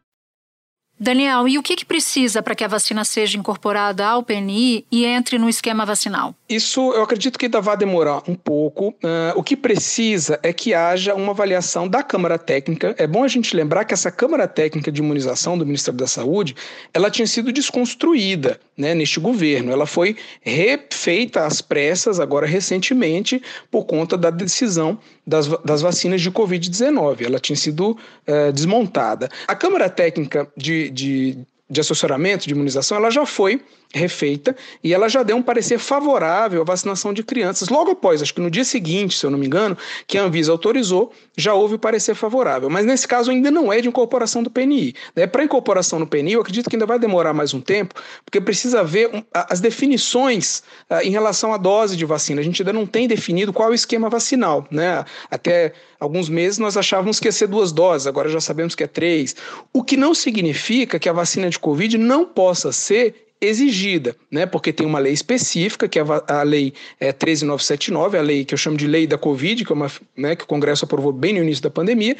Daniel, 1.03 1.47
e 1.47 1.57
o 1.57 1.63
que, 1.63 1.75
que 1.75 1.83
precisa 1.83 2.43
para 2.43 2.53
que 2.53 2.63
a 2.63 2.67
vacina 2.67 3.03
seja 3.03 3.35
incorporada 3.35 4.05
ao 4.05 4.21
PNI 4.21 4.85
e 4.91 5.03
entre 5.03 5.39
no 5.39 5.49
esquema 5.49 5.83
vacinal? 5.83 6.35
Isso 6.47 6.93
eu 6.93 7.01
acredito 7.01 7.39
que 7.39 7.45
ainda 7.45 7.59
vai 7.59 7.75
demorar 7.75 8.21
um 8.27 8.35
pouco. 8.35 8.89
Uh, 8.89 9.33
o 9.35 9.41
que 9.41 9.57
precisa 9.57 10.39
é 10.43 10.53
que 10.53 10.75
haja 10.75 11.15
uma 11.15 11.31
avaliação 11.31 11.87
da 11.87 12.03
Câmara 12.03 12.37
Técnica. 12.37 12.93
É 12.99 13.07
bom 13.07 13.23
a 13.23 13.27
gente 13.27 13.55
lembrar 13.55 13.83
que 13.85 13.95
essa 13.95 14.11
Câmara 14.11 14.47
Técnica 14.47 14.91
de 14.91 15.01
Imunização 15.01 15.57
do 15.57 15.65
Ministério 15.65 15.97
da 15.97 16.05
Saúde, 16.05 16.55
ela 16.93 17.09
tinha 17.09 17.25
sido 17.25 17.51
desconstruída 17.51 18.59
né, 18.77 18.93
neste 18.93 19.19
governo. 19.19 19.71
Ela 19.71 19.87
foi 19.87 20.15
refeita 20.39 21.47
às 21.47 21.61
pressas 21.61 22.19
agora 22.19 22.45
recentemente 22.45 23.41
por 23.71 23.85
conta 23.85 24.15
da 24.15 24.29
decisão 24.29 24.99
das, 25.25 25.47
das 25.63 25.81
vacinas 25.81 26.21
de 26.21 26.31
Covid-19. 26.31 27.25
Ela 27.25 27.39
tinha 27.39 27.55
sido 27.55 27.91
uh, 27.91 28.51
desmontada. 28.53 29.29
A 29.47 29.55
Câmara 29.55 29.89
Técnica 29.89 30.47
de, 30.55 30.89
de, 30.89 31.37
de 31.71 31.79
assessoramento 31.79 32.45
de 32.45 32.53
imunização, 32.53 32.97
ela 32.97 33.09
já 33.09 33.25
foi 33.25 33.61
refeita 33.93 34.55
e 34.83 34.93
ela 34.93 35.07
já 35.07 35.23
deu 35.23 35.37
um 35.37 35.41
parecer 35.41 35.77
favorável 35.77 36.61
à 36.61 36.65
vacinação 36.65 37.13
de 37.13 37.23
crianças. 37.23 37.69
Logo 37.69 37.91
após, 37.91 38.21
acho 38.21 38.33
que 38.33 38.41
no 38.41 38.51
dia 38.51 38.65
seguinte, 38.65 39.17
se 39.17 39.25
eu 39.25 39.31
não 39.31 39.39
me 39.39 39.45
engano, 39.45 39.77
que 40.05 40.17
a 40.17 40.23
Anvisa 40.23 40.51
autorizou, 40.51 41.13
já 41.37 41.53
houve 41.53 41.75
o 41.75 41.79
parecer 41.79 42.13
favorável. 42.13 42.69
Mas 42.69 42.85
nesse 42.85 43.07
caso 43.07 43.31
ainda 43.31 43.49
não 43.49 43.71
é 43.71 43.79
de 43.79 43.87
incorporação 43.87 44.43
do 44.43 44.49
PNI. 44.49 44.93
Né? 45.15 45.27
Para 45.27 45.45
incorporação 45.45 45.97
no 45.97 46.07
PNI, 46.07 46.33
eu 46.33 46.41
acredito 46.41 46.69
que 46.69 46.75
ainda 46.75 46.85
vai 46.85 46.99
demorar 46.99 47.33
mais 47.33 47.53
um 47.53 47.61
tempo, 47.61 47.95
porque 48.25 48.41
precisa 48.41 48.83
ver 48.83 49.09
um, 49.13 49.23
as 49.33 49.61
definições 49.61 50.63
uh, 50.89 51.01
em 51.03 51.11
relação 51.11 51.53
à 51.53 51.57
dose 51.57 51.95
de 51.95 52.05
vacina. 52.05 52.41
A 52.41 52.43
gente 52.43 52.61
ainda 52.61 52.73
não 52.73 52.85
tem 52.85 53.07
definido 53.07 53.53
qual 53.53 53.69
é 53.69 53.71
o 53.71 53.75
esquema 53.75 54.09
vacinal. 54.09 54.67
Né? 54.69 55.05
Até 55.29 55.73
alguns 56.01 56.27
meses 56.27 56.57
nós 56.57 56.75
achávamos 56.75 57.19
que 57.19 57.27
ia 57.27 57.31
ser 57.31 57.47
duas 57.47 57.71
doses, 57.71 58.07
agora 58.07 58.27
já 58.27 58.41
sabemos 58.41 58.73
que 58.73 58.83
é 58.83 58.87
três. 58.87 59.35
O 59.71 59.83
que 59.83 59.95
não 59.95 60.15
significa 60.15 60.97
que 60.97 61.07
a 61.07 61.13
vacina 61.13 61.47
de 61.47 61.59
Covid 61.59 61.95
não 61.95 62.25
possa 62.25 62.71
ser 62.71 63.27
exigida, 63.39 64.15
né? 64.29 64.45
Porque 64.45 64.73
tem 64.73 64.85
uma 64.85 64.99
lei 64.99 65.13
específica, 65.13 65.87
que 65.87 65.99
é 65.99 66.03
a 66.27 66.43
lei 66.43 66.73
é, 66.99 67.11
13979, 67.11 68.17
a 68.17 68.21
lei 68.21 68.43
que 68.43 68.53
eu 68.53 68.57
chamo 68.57 68.77
de 68.77 68.87
lei 68.87 69.05
da 69.05 69.17
Covid, 69.17 69.63
que, 69.63 69.71
é 69.71 69.75
uma, 69.75 69.91
né, 70.17 70.35
que 70.35 70.43
o 70.43 70.47
Congresso 70.47 70.85
aprovou 70.85 71.11
bem 71.11 71.33
no 71.33 71.43
início 71.43 71.63
da 71.63 71.69
pandemia, 71.69 72.15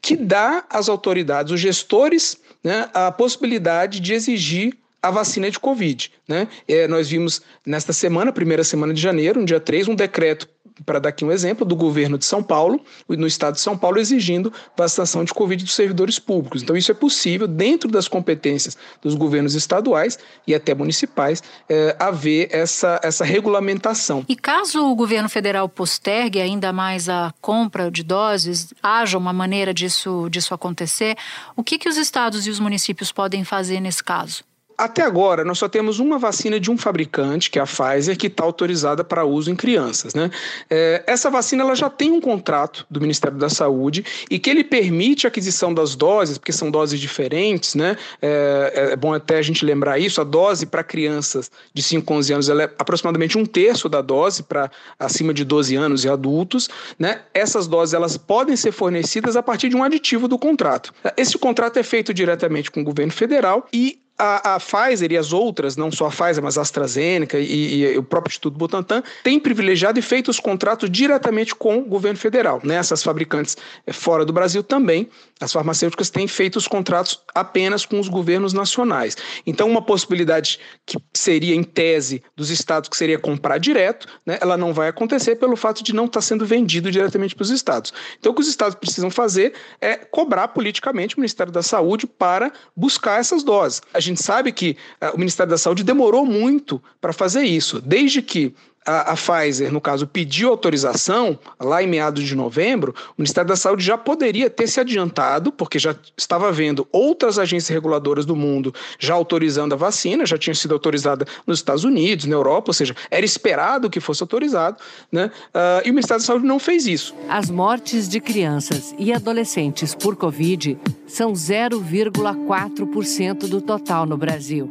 que 0.00 0.16
dá 0.16 0.64
às 0.70 0.88
autoridades, 0.88 1.52
os 1.52 1.60
gestores, 1.60 2.38
né, 2.62 2.88
a 2.92 3.12
possibilidade 3.12 4.00
de 4.00 4.14
exigir 4.14 4.76
a 5.00 5.10
vacina 5.10 5.50
de 5.50 5.60
Covid. 5.60 6.10
Né? 6.26 6.48
É, 6.66 6.88
nós 6.88 7.08
vimos 7.08 7.42
nesta 7.64 7.92
semana, 7.92 8.32
primeira 8.32 8.64
semana 8.64 8.94
de 8.94 9.00
janeiro, 9.00 9.38
no 9.38 9.46
dia 9.46 9.60
3, 9.60 9.86
um 9.86 9.94
decreto 9.94 10.48
para 10.84 10.98
dar 10.98 11.10
aqui 11.10 11.24
um 11.24 11.30
exemplo, 11.30 11.64
do 11.64 11.76
governo 11.76 12.18
de 12.18 12.24
São 12.24 12.42
Paulo, 12.42 12.80
no 13.08 13.26
estado 13.26 13.54
de 13.54 13.60
São 13.60 13.78
Paulo, 13.78 13.98
exigindo 13.98 14.52
vacinação 14.76 15.24
de 15.24 15.32
Covid 15.32 15.62
dos 15.62 15.74
servidores 15.74 16.18
públicos. 16.18 16.62
Então, 16.62 16.76
isso 16.76 16.90
é 16.90 16.94
possível, 16.94 17.46
dentro 17.46 17.88
das 17.88 18.08
competências 18.08 18.76
dos 19.00 19.14
governos 19.14 19.54
estaduais 19.54 20.18
e 20.46 20.54
até 20.54 20.74
municipais, 20.74 21.42
é, 21.68 21.96
haver 21.98 22.48
essa, 22.50 23.00
essa 23.02 23.24
regulamentação. 23.24 24.24
E 24.28 24.34
caso 24.34 24.84
o 24.84 24.94
governo 24.94 25.28
federal 25.28 25.68
postergue 25.68 26.40
ainda 26.40 26.72
mais 26.72 27.08
a 27.08 27.32
compra 27.40 27.90
de 27.90 28.02
doses, 28.02 28.72
haja 28.82 29.16
uma 29.16 29.32
maneira 29.32 29.72
disso, 29.72 30.28
disso 30.28 30.54
acontecer, 30.54 31.16
o 31.56 31.62
que, 31.62 31.78
que 31.78 31.88
os 31.88 31.96
estados 31.96 32.46
e 32.46 32.50
os 32.50 32.58
municípios 32.58 33.12
podem 33.12 33.44
fazer 33.44 33.80
nesse 33.80 34.02
caso? 34.02 34.42
Até 34.76 35.02
agora, 35.02 35.44
nós 35.44 35.58
só 35.58 35.68
temos 35.68 36.00
uma 36.00 36.18
vacina 36.18 36.58
de 36.58 36.70
um 36.70 36.76
fabricante, 36.76 37.50
que 37.50 37.58
é 37.58 37.62
a 37.62 37.66
Pfizer, 37.66 38.16
que 38.16 38.26
está 38.26 38.42
autorizada 38.42 39.04
para 39.04 39.24
uso 39.24 39.50
em 39.50 39.54
crianças. 39.54 40.14
Né? 40.14 40.30
É, 40.68 41.02
essa 41.06 41.30
vacina 41.30 41.62
ela 41.62 41.76
já 41.76 41.88
tem 41.88 42.10
um 42.10 42.20
contrato 42.20 42.84
do 42.90 43.00
Ministério 43.00 43.38
da 43.38 43.48
Saúde 43.48 44.04
e 44.28 44.38
que 44.38 44.50
ele 44.50 44.64
permite 44.64 45.26
a 45.26 45.28
aquisição 45.28 45.72
das 45.72 45.94
doses, 45.94 46.38
porque 46.38 46.52
são 46.52 46.70
doses 46.70 46.98
diferentes. 46.98 47.74
Né? 47.74 47.96
É, 48.20 48.90
é 48.92 48.96
bom 48.96 49.14
até 49.14 49.38
a 49.38 49.42
gente 49.42 49.64
lembrar 49.64 49.98
isso: 49.98 50.20
a 50.20 50.24
dose 50.24 50.66
para 50.66 50.82
crianças 50.82 51.50
de 51.72 51.82
5 51.82 52.12
a 52.12 52.16
11 52.16 52.32
anos 52.32 52.48
é 52.48 52.64
aproximadamente 52.78 53.38
um 53.38 53.46
terço 53.46 53.88
da 53.88 54.02
dose 54.02 54.42
para 54.42 54.70
acima 54.98 55.32
de 55.32 55.44
12 55.44 55.76
anos 55.76 56.04
e 56.04 56.08
adultos. 56.08 56.68
Né? 56.98 57.20
Essas 57.32 57.68
doses 57.68 57.94
elas 57.94 58.16
podem 58.16 58.56
ser 58.56 58.72
fornecidas 58.72 59.36
a 59.36 59.42
partir 59.42 59.68
de 59.68 59.76
um 59.76 59.84
aditivo 59.84 60.26
do 60.26 60.38
contrato. 60.38 60.92
Esse 61.16 61.38
contrato 61.38 61.78
é 61.78 61.82
feito 61.82 62.12
diretamente 62.12 62.70
com 62.70 62.80
o 62.80 62.84
governo 62.84 63.12
federal 63.12 63.66
e 63.72 64.03
a, 64.18 64.54
a, 64.54 64.60
Pfizer 64.60 65.10
e 65.12 65.16
as 65.16 65.32
outras, 65.32 65.76
não 65.76 65.90
só 65.90 66.06
a 66.06 66.10
Pfizer, 66.10 66.42
mas 66.42 66.56
a 66.56 66.62
AstraZeneca 66.62 67.38
e, 67.38 67.82
e, 67.82 67.98
o 67.98 68.02
próprio 68.02 68.30
Instituto 68.30 68.56
Butantan, 68.56 69.02
têm 69.22 69.40
privilegiado 69.40 69.98
e 69.98 70.02
feito 70.02 70.30
os 70.30 70.38
contratos 70.38 70.88
diretamente 70.88 71.54
com 71.54 71.78
o 71.78 71.84
governo 71.84 72.18
federal. 72.18 72.60
Né? 72.62 72.76
Essas 72.76 73.02
fabricantes 73.02 73.56
eh, 73.86 73.92
fora 73.92 74.24
do 74.24 74.32
Brasil 74.32 74.62
também, 74.62 75.08
as 75.40 75.52
farmacêuticas 75.52 76.10
têm 76.10 76.28
feito 76.28 76.56
os 76.56 76.68
contratos 76.68 77.20
apenas 77.34 77.84
com 77.84 77.98
os 77.98 78.08
governos 78.08 78.52
nacionais. 78.52 79.16
Então, 79.46 79.68
uma 79.68 79.82
possibilidade 79.82 80.60
que 80.86 80.96
seria, 81.12 81.54
em 81.54 81.64
tese, 81.64 82.22
dos 82.36 82.50
estados, 82.50 82.88
que 82.88 82.96
seria 82.96 83.18
comprar 83.18 83.58
direto, 83.58 84.06
né? 84.24 84.38
ela 84.40 84.56
não 84.56 84.72
vai 84.72 84.88
acontecer 84.88 85.36
pelo 85.36 85.56
fato 85.56 85.82
de 85.82 85.92
não 85.92 86.04
estar 86.04 86.20
sendo 86.20 86.46
vendido 86.46 86.90
diretamente 86.90 87.34
para 87.34 87.42
os 87.42 87.50
estados. 87.50 87.92
Então, 88.18 88.30
o 88.30 88.34
que 88.34 88.42
os 88.42 88.48
estados 88.48 88.76
precisam 88.76 89.10
fazer 89.10 89.54
é 89.80 89.96
cobrar 89.96 90.48
politicamente 90.48 91.16
o 91.16 91.20
Ministério 91.20 91.52
da 91.52 91.62
Saúde 91.62 92.06
para 92.06 92.52
buscar 92.76 93.18
essas 93.18 93.42
doses. 93.42 93.82
A 93.92 94.03
gente 94.04 94.22
sabe 94.22 94.52
que 94.52 94.76
uh, 95.00 95.14
o 95.14 95.18
Ministério 95.18 95.50
da 95.50 95.58
Saúde 95.58 95.84
demorou 95.84 96.24
muito 96.24 96.82
para 97.00 97.12
fazer 97.12 97.42
isso, 97.44 97.80
desde 97.80 98.22
que 98.22 98.54
a, 98.84 99.12
a, 99.12 99.16
Pfizer, 99.16 99.72
no 99.72 99.80
caso, 99.80 100.06
pediu 100.06 100.50
autorização 100.50 101.38
lá 101.58 101.82
em 101.82 101.86
meados 101.86 102.24
de 102.24 102.34
novembro, 102.34 102.94
o 103.16 103.22
Ministério 103.22 103.48
da 103.48 103.56
Saúde 103.56 103.84
já 103.84 103.96
poderia 103.96 104.50
ter 104.50 104.66
se 104.66 104.78
adiantado, 104.78 105.50
porque 105.50 105.78
já 105.78 105.94
estava 106.16 106.52
vendo 106.52 106.86
outras 106.92 107.38
agências 107.38 107.68
reguladoras 107.68 108.26
do 108.26 108.36
mundo 108.36 108.74
já 108.98 109.14
autorizando 109.14 109.72
a 109.72 109.76
vacina, 109.76 110.26
já 110.26 110.36
tinha 110.36 110.54
sido 110.54 110.74
autorizada 110.74 111.26
nos 111.46 111.58
Estados 111.58 111.84
Unidos, 111.84 112.26
na 112.26 112.34
Europa, 112.34 112.70
ou 112.70 112.74
seja, 112.74 112.94
era 113.10 113.24
esperado 113.24 113.88
que 113.88 114.00
fosse 114.00 114.22
autorizado, 114.22 114.76
né? 115.10 115.30
Uh, 115.54 115.86
e 115.86 115.90
o 115.90 115.94
Ministério 115.94 116.22
da 116.22 116.26
Saúde 116.26 116.46
não 116.46 116.58
fez 116.58 116.86
isso. 116.86 117.14
As 117.28 117.48
mortes 117.48 118.08
de 118.08 118.20
crianças 118.20 118.94
e 118.98 119.12
adolescentes 119.12 119.94
por 119.94 120.16
Covid 120.16 120.76
são 121.06 121.32
0,4% 121.32 123.48
do 123.48 123.60
total 123.60 124.04
no 124.04 124.16
Brasil. 124.16 124.68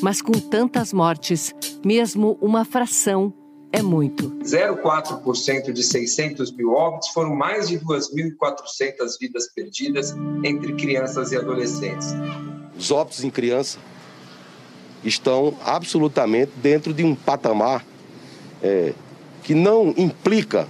Mas 0.00 0.22
com 0.22 0.32
tantas 0.32 0.92
mortes, 0.92 1.52
mesmo 1.84 2.38
uma 2.40 2.64
fração 2.64 3.34
é 3.72 3.82
muito. 3.82 4.30
0,4% 4.42 5.72
de 5.72 5.82
600 5.82 6.50
mil 6.52 6.72
óbitos 6.72 7.08
foram 7.10 7.34
mais 7.34 7.68
de 7.68 7.78
2.400 7.78 9.18
vidas 9.20 9.48
perdidas 9.48 10.14
entre 10.44 10.74
crianças 10.74 11.32
e 11.32 11.36
adolescentes. 11.36 12.08
Os 12.76 12.90
óbitos 12.90 13.22
em 13.22 13.30
criança 13.30 13.78
estão 15.04 15.56
absolutamente 15.64 16.52
dentro 16.56 16.92
de 16.92 17.04
um 17.04 17.14
patamar 17.14 17.84
é, 18.62 18.92
que 19.42 19.54
não 19.54 19.94
implica 19.96 20.68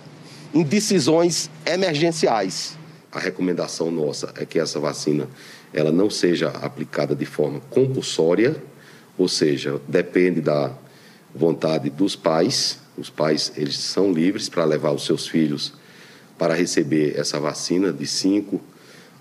em 0.52 0.62
decisões 0.62 1.50
emergenciais. 1.64 2.78
A 3.12 3.18
recomendação 3.18 3.90
nossa 3.90 4.32
é 4.36 4.44
que 4.44 4.58
essa 4.58 4.78
vacina 4.78 5.28
ela 5.72 5.90
não 5.90 6.10
seja 6.10 6.48
aplicada 6.48 7.14
de 7.14 7.24
forma 7.24 7.60
compulsória, 7.70 8.56
ou 9.16 9.28
seja, 9.28 9.80
depende 9.88 10.40
da 10.40 10.72
vontade 11.34 11.90
dos 11.90 12.16
pais 12.16 12.79
os 12.96 13.10
pais 13.10 13.52
eles 13.56 13.78
são 13.78 14.12
livres 14.12 14.48
para 14.48 14.64
levar 14.64 14.92
os 14.92 15.04
seus 15.04 15.26
filhos 15.26 15.72
para 16.38 16.54
receber 16.54 17.18
essa 17.18 17.38
vacina 17.38 17.92
de 17.92 18.06
5 18.06 18.60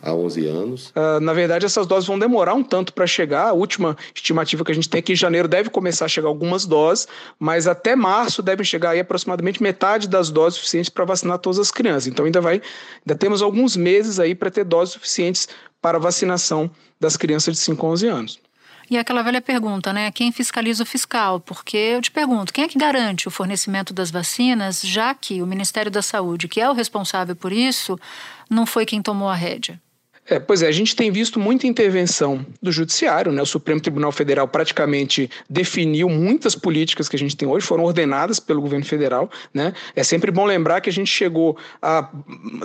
a 0.02 0.14
11 0.14 0.48
anos. 0.48 0.94
Uh, 0.96 1.20
na 1.20 1.34
verdade, 1.34 1.66
essas 1.66 1.86
doses 1.86 2.08
vão 2.08 2.18
demorar 2.18 2.54
um 2.54 2.64
tanto 2.64 2.94
para 2.94 3.06
chegar. 3.06 3.50
A 3.50 3.54
última 3.54 3.98
estimativa 4.16 4.64
que 4.64 4.72
a 4.72 4.76
gente 4.76 4.90
tem 4.90 5.00
é 5.00 5.02
que 5.02 5.14
em 5.14 5.16
janeiro 5.16 5.48
deve 5.48 5.70
começar 5.70 6.06
a 6.06 6.08
chegar 6.08 6.30
algumas 6.30 6.66
doses, 6.66 7.08
mas 7.38 7.68
até 7.68 7.96
março 7.96 8.42
devem 8.42 8.66
chegar 8.66 8.92
aí 8.92 9.00
aproximadamente 9.02 9.62
metade 9.62 10.08
das 10.08 10.30
doses 10.30 10.58
suficientes 10.60 10.90
para 10.90 11.06
vacinar 11.06 11.38
todas 11.40 11.60
as 11.60 11.72
crianças. 11.72 12.08
Então 12.08 12.26
ainda 12.26 12.40
vai, 12.40 12.62
ainda 13.06 13.18
temos 13.18 13.42
alguns 13.42 13.76
meses 13.76 14.20
aí 14.20 14.34
para 14.34 14.50
ter 14.50 14.64
doses 14.64 14.94
suficientes 14.94 15.50
para 15.82 16.00
vacinação 16.00 16.72
das 17.00 17.18
crianças 17.18 17.56
de 17.56 17.60
5 17.60 17.86
a 17.86 17.90
11 17.90 18.08
anos. 18.08 18.40
E 18.89 18.98
aquela 18.98 19.22
velha 19.22 19.39
pergunta, 19.39 19.93
né? 19.93 20.12
Quem 20.12 20.31
fiscaliza 20.31 20.81
o 20.81 20.86
fiscal? 20.86 21.39
Porque 21.39 21.77
eu 21.77 22.01
te 22.01 22.10
pergunto, 22.10 22.51
quem 22.51 22.63
é 22.63 22.67
que 22.67 22.77
garante 22.77 23.27
o 23.27 23.31
fornecimento 23.31 23.93
das 23.93 24.10
vacinas, 24.10 24.81
já 24.81 25.13
que 25.13 25.43
o 25.43 25.46
Ministério 25.46 25.91
da 25.91 26.01
Saúde, 26.01 26.48
que 26.48 26.60
é 26.60 26.67
o 26.67 26.74
responsável 26.74 27.36
por 27.36 27.51
isso, 27.51 28.00
não 28.50 28.65
foi 28.65 28.88
quem 28.88 29.01
tomou 29.01 29.29
a 29.29 29.36
rédea? 29.36 29.79
É, 30.30 30.40
pois 30.40 30.62
é, 30.62 30.68
a 30.68 30.72
gente 30.72 30.96
tem 30.96 31.12
visto 31.12 31.40
muita 31.40 31.66
intervenção 31.66 32.46
do 32.62 32.72
Judiciário, 32.72 33.32
né? 33.32 33.42
O 33.42 33.46
Supremo 33.46 33.82
Tribunal 33.82 34.12
Federal 34.12 34.48
praticamente 34.48 35.30
definiu 35.50 36.08
muitas 36.08 36.56
políticas 36.56 37.10
que 37.10 37.16
a 37.16 37.20
gente 37.20 37.36
tem 37.36 37.48
hoje, 37.48 37.66
foram 37.66 37.84
ordenadas 37.84 38.40
pelo 38.40 38.62
governo 38.62 38.86
federal, 38.86 39.30
né? 39.52 39.74
É 39.96 40.04
sempre 40.04 40.30
bom 40.30 40.46
lembrar 40.46 40.82
que 40.82 40.90
a 40.90 40.94
gente 40.94 41.10
chegou 41.10 41.58
a 41.82 42.10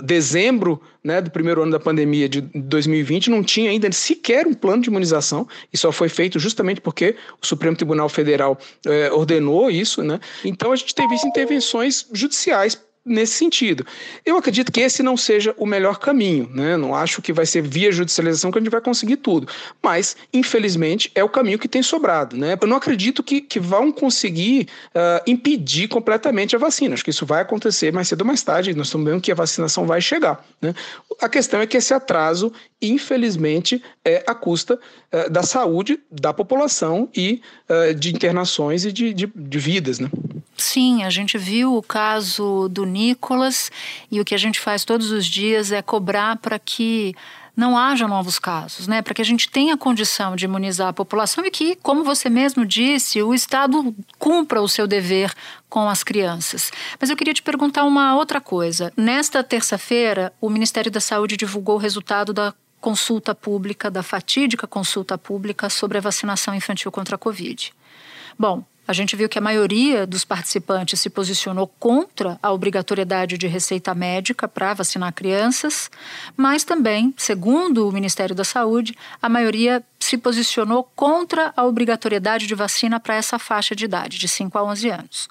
dezembro 0.03 0.79
né, 1.03 1.21
do 1.21 1.31
primeiro 1.31 1.61
ano 1.63 1.71
da 1.71 1.79
pandemia 1.79 2.29
de 2.29 2.41
2020, 2.41 3.29
não 3.29 3.43
tinha 3.43 3.71
ainda 3.71 3.91
sequer 3.91 4.45
um 4.45 4.53
plano 4.53 4.83
de 4.83 4.89
imunização, 4.89 5.47
e 5.71 5.77
só 5.77 5.91
foi 5.91 6.09
feito 6.09 6.39
justamente 6.39 6.81
porque 6.81 7.15
o 7.41 7.45
Supremo 7.45 7.75
Tribunal 7.75 8.09
Federal 8.09 8.57
é, 8.85 9.11
ordenou 9.11 9.71
isso, 9.71 10.03
né? 10.03 10.19
Então 10.43 10.71
a 10.71 10.75
gente 10.75 10.93
tem 10.93 11.07
visto 11.07 11.27
intervenções 11.27 12.07
judiciais 12.11 12.79
nesse 13.05 13.33
sentido. 13.33 13.85
Eu 14.25 14.35
acredito 14.35 14.71
que 14.71 14.81
esse 14.81 15.03
não 15.03 15.15
seja 15.15 15.53
o 15.57 15.65
melhor 15.65 15.99
caminho, 15.99 16.49
né? 16.51 16.75
Não 16.75 16.95
acho 16.95 17.21
que 17.21 17.31
vai 17.31 17.45
ser 17.45 17.61
via 17.61 17.91
judicialização 17.91 18.51
que 18.51 18.57
a 18.57 18.61
gente 18.61 18.71
vai 18.71 18.81
conseguir 18.81 19.17
tudo, 19.17 19.47
mas 19.81 20.17
infelizmente 20.33 21.11
é 21.13 21.23
o 21.23 21.29
caminho 21.29 21.59
que 21.59 21.67
tem 21.67 21.83
sobrado, 21.83 22.35
né? 22.35 22.57
Eu 22.59 22.67
não 22.67 22.77
acredito 22.77 23.21
que, 23.21 23.41
que 23.41 23.59
vão 23.59 23.91
conseguir 23.91 24.67
uh, 24.87 25.21
impedir 25.27 25.87
completamente 25.87 26.55
a 26.55 26.59
vacina. 26.59 26.95
Acho 26.95 27.03
que 27.03 27.11
isso 27.11 27.25
vai 27.25 27.41
acontecer 27.41 27.93
mais 27.93 28.07
cedo 28.07 28.21
ou 28.21 28.27
mais 28.27 28.41
tarde. 28.41 28.73
Nós 28.73 28.87
estamos 28.87 29.07
vendo 29.07 29.21
que 29.21 29.31
a 29.31 29.35
vacinação 29.35 29.85
vai 29.85 30.01
chegar, 30.01 30.43
né? 30.59 30.73
A 31.21 31.29
questão 31.29 31.61
é 31.61 31.67
que 31.67 31.77
esse 31.77 31.93
atraso, 31.93 32.51
infelizmente, 32.81 33.83
é 34.03 34.23
à 34.25 34.33
custa 34.33 34.79
uh, 35.13 35.29
da 35.29 35.43
saúde 35.43 35.99
da 36.09 36.33
população 36.33 37.07
e 37.15 37.41
uh, 37.69 37.93
de 37.93 38.13
internações 38.13 38.83
e 38.83 38.91
de, 38.91 39.13
de, 39.13 39.31
de 39.35 39.59
vidas, 39.59 39.99
né? 39.99 40.09
Sim, 40.57 41.03
a 41.03 41.09
gente 41.09 41.37
viu 41.37 41.75
o 41.75 41.83
caso 41.83 42.69
do 42.69 42.85
Nicolas 42.85 43.71
e 44.09 44.21
o 44.21 44.25
que 44.25 44.33
a 44.33 44.37
gente 44.37 44.59
faz 44.59 44.85
todos 44.85 45.11
os 45.11 45.25
dias 45.25 45.71
é 45.71 45.81
cobrar 45.81 46.37
para 46.37 46.57
que 46.57 47.13
não 47.55 47.77
haja 47.77 48.07
novos 48.07 48.37
casos, 48.37 48.87
né? 48.87 49.01
Para 49.01 49.13
que 49.13 49.21
a 49.21 49.25
gente 49.25 49.49
tenha 49.49 49.77
condição 49.77 50.35
de 50.35 50.45
imunizar 50.45 50.89
a 50.89 50.93
população 50.93 51.45
e 51.45 51.51
que, 51.51 51.75
como 51.77 52.03
você 52.03 52.29
mesmo 52.29 52.65
disse, 52.65 53.21
o 53.21 53.33
Estado 53.33 53.95
cumpra 54.19 54.61
o 54.61 54.67
seu 54.67 54.85
dever 54.85 55.33
com 55.69 55.89
as 55.89 56.03
crianças. 56.03 56.71
Mas 56.99 57.09
eu 57.09 57.15
queria 57.15 57.33
te 57.33 57.41
perguntar 57.41 57.85
uma 57.85 58.15
outra 58.15 58.41
coisa. 58.41 58.91
Nesta 58.97 59.43
terça-feira, 59.43 60.33
o 60.41 60.49
Ministério 60.49 60.91
da 60.91 60.99
Saúde 60.99 61.37
divulgou 61.37 61.75
o 61.75 61.79
resultado 61.79 62.33
da 62.33 62.53
consulta 62.81 63.33
pública, 63.33 63.89
da 63.89 64.03
fatídica 64.03 64.67
consulta 64.67 65.17
pública 65.17 65.69
sobre 65.69 65.97
a 65.97 66.01
vacinação 66.01 66.53
infantil 66.53 66.91
contra 66.91 67.15
a 67.15 67.17
Covid. 67.17 67.73
Bom, 68.37 68.63
a 68.87 68.93
gente 68.93 69.15
viu 69.15 69.27
que 69.27 69.37
a 69.37 69.41
maioria 69.41 70.05
dos 70.05 70.23
participantes 70.23 70.99
se 70.99 71.09
posicionou 71.09 71.67
contra 71.79 72.39
a 72.41 72.51
obrigatoriedade 72.51 73.37
de 73.37 73.47
receita 73.47 73.95
médica 73.95 74.47
para 74.47 74.73
vacinar 74.73 75.13
crianças, 75.13 75.89
mas 76.37 76.63
também, 76.63 77.13
segundo 77.17 77.87
o 77.87 77.91
Ministério 77.91 78.35
da 78.35 78.43
Saúde, 78.43 78.95
a 79.21 79.27
maioria 79.27 79.83
se 79.99 80.17
posicionou 80.17 80.83
contra 80.95 81.51
a 81.57 81.63
obrigatoriedade 81.63 82.45
de 82.45 82.53
vacina 82.53 82.99
para 82.99 83.15
essa 83.15 83.39
faixa 83.39 83.75
de 83.75 83.85
idade, 83.85 84.19
de 84.19 84.27
5 84.27 84.57
a 84.57 84.63
11 84.63 84.89
anos. 84.89 85.29